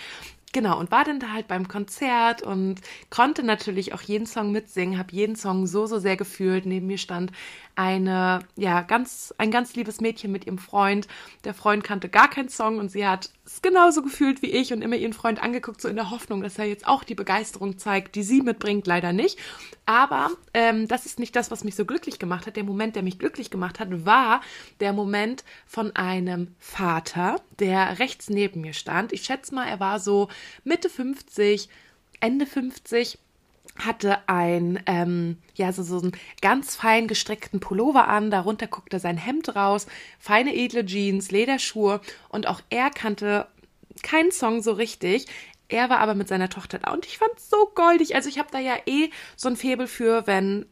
[0.55, 2.75] Genau, und war dann da halt beim Konzert und
[3.09, 6.67] konnte natürlich auch jeden Song mitsingen, habe jeden Song so, so sehr gefühlt.
[6.67, 7.31] Neben mir stand
[7.75, 11.07] eine, ja, ganz, ein ganz liebes Mädchen mit ihrem Freund.
[11.43, 14.81] Der Freund kannte gar keinen Song und sie hat es genauso gefühlt wie ich und
[14.81, 18.15] immer ihren Freund angeguckt, so in der Hoffnung, dass er jetzt auch die Begeisterung zeigt,
[18.15, 19.39] die sie mitbringt, leider nicht.
[19.85, 22.55] Aber ähm, das ist nicht das, was mich so glücklich gemacht hat.
[22.55, 24.41] Der Moment, der mich glücklich gemacht hat, war
[24.79, 29.11] der Moment von einem Vater, der rechts neben mir stand.
[29.11, 30.29] Ich schätze mal, er war so
[30.63, 31.69] Mitte 50,
[32.19, 33.19] Ende 50
[33.77, 36.11] hatte ein, ähm, ja, so, so einen
[36.41, 39.87] ganz fein gestrickten Pullover an, darunter guckte sein Hemd raus,
[40.19, 43.47] feine edle Jeans, Lederschuhe und auch er kannte
[44.01, 45.27] keinen Song so richtig.
[45.69, 48.15] Er war aber mit seiner Tochter da und ich fand's so goldig.
[48.15, 50.65] Also ich habe da ja eh so ein Febel für, wenn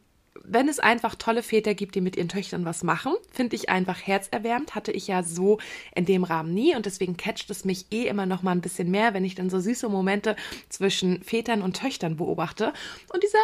[0.44, 4.00] wenn es einfach tolle Väter gibt, die mit ihren Töchtern was machen, finde ich einfach
[4.00, 4.74] herzerwärmend.
[4.74, 5.58] Hatte ich ja so
[5.94, 8.90] in dem Rahmen nie und deswegen catcht es mich eh immer noch mal ein bisschen
[8.90, 10.36] mehr, wenn ich dann so süße Momente
[10.68, 12.72] zwischen Vätern und Töchtern beobachte.
[13.12, 13.38] Und dieser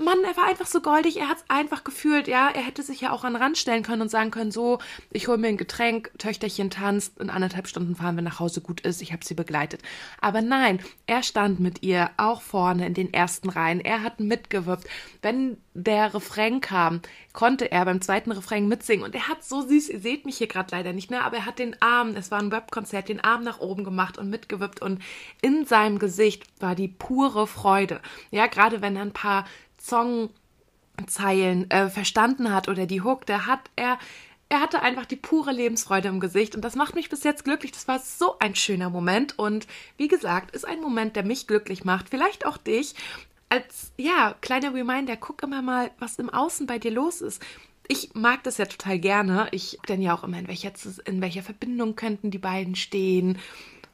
[0.00, 3.00] Mann, er war einfach so goldig, er hat es einfach gefühlt, ja, er hätte sich
[3.00, 4.78] ja auch an den Rand stellen können und sagen können, so,
[5.10, 8.80] ich hole mir ein Getränk, Töchterchen tanzt, in anderthalb Stunden fahren wir nach Hause, gut
[8.80, 9.82] ist, ich habe sie begleitet.
[10.20, 14.88] Aber nein, er stand mit ihr auch vorne in den ersten Reihen, er hat mitgewirkt.
[15.22, 17.00] Wenn der Refrain kam,
[17.32, 20.48] konnte er beim zweiten Refrain mitsingen und er hat so süß, ihr seht mich hier
[20.48, 23.44] gerade leider nicht mehr, aber er hat den Arm, es war ein Webkonzert, den Arm
[23.44, 25.00] nach oben gemacht und mitgewippt und
[25.40, 28.00] in seinem Gesicht war die pure Freude.
[28.30, 29.44] Ja, gerade wenn er ein paar
[29.80, 33.98] Songzeilen äh, verstanden hat oder die Hook, da hat er
[34.52, 37.70] er hatte einfach die pure Lebensfreude im Gesicht und das macht mich bis jetzt glücklich.
[37.70, 41.84] Das war so ein schöner Moment und wie gesagt, ist ein Moment, der mich glücklich
[41.84, 42.96] macht, vielleicht auch dich.
[43.48, 47.40] Als ja, kleiner Reminder, guck immer mal, was im Außen bei dir los ist.
[47.86, 49.46] Ich mag das ja total gerne.
[49.52, 50.72] Ich dann ja auch immer, in welcher,
[51.04, 53.38] in welcher Verbindung könnten die beiden stehen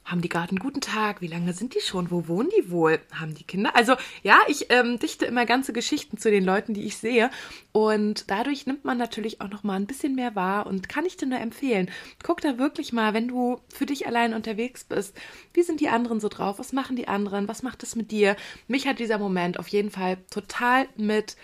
[0.07, 1.21] haben die einen guten Tag?
[1.21, 2.13] Wie lange sind die schon?
[2.13, 3.01] Wo wohnen die wohl?
[3.13, 3.75] Haben die Kinder?
[3.75, 7.29] Also ja, ich ähm, dichte immer ganze Geschichten zu den Leuten, die ich sehe.
[7.73, 11.17] Und dadurch nimmt man natürlich auch noch mal ein bisschen mehr wahr und kann ich
[11.17, 11.91] dir nur empfehlen.
[12.23, 15.17] Guck da wirklich mal, wenn du für dich allein unterwegs bist.
[15.53, 16.61] Wie sind die anderen so drauf?
[16.61, 17.49] Was machen die anderen?
[17.49, 18.37] Was macht es mit dir?
[18.69, 21.37] Mich hat dieser Moment auf jeden Fall total mit,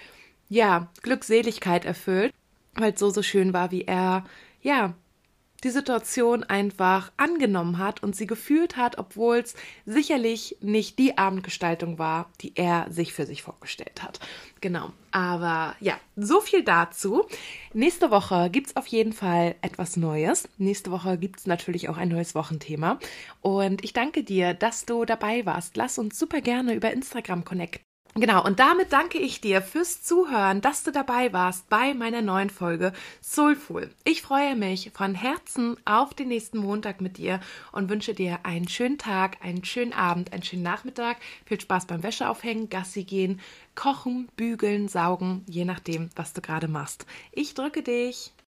[0.48, 2.32] ja, Glückseligkeit erfüllt,
[2.74, 4.24] weil es so, so schön war, wie er,
[4.60, 4.94] ja,
[5.64, 9.54] die Situation einfach angenommen hat und sie gefühlt hat, obwohl es
[9.86, 14.20] sicherlich nicht die Abendgestaltung war, die er sich für sich vorgestellt hat.
[14.60, 14.92] Genau.
[15.10, 17.26] Aber ja, so viel dazu.
[17.72, 20.48] Nächste Woche gibt es auf jeden Fall etwas Neues.
[20.58, 22.98] Nächste Woche gibt es natürlich auch ein neues Wochenthema.
[23.40, 25.76] Und ich danke dir, dass du dabei warst.
[25.76, 27.91] Lass uns super gerne über Instagram connecten.
[28.14, 32.50] Genau, und damit danke ich dir fürs Zuhören, dass du dabei warst bei meiner neuen
[32.50, 32.92] Folge
[33.22, 33.90] Soulful.
[34.04, 37.40] Ich freue mich von Herzen auf den nächsten Montag mit dir
[37.72, 41.16] und wünsche dir einen schönen Tag, einen schönen Abend, einen schönen Nachmittag.
[41.46, 43.40] Viel Spaß beim Wäscheaufhängen, Gassi gehen,
[43.74, 47.06] kochen, bügeln, saugen, je nachdem, was du gerade machst.
[47.32, 48.34] Ich drücke dich.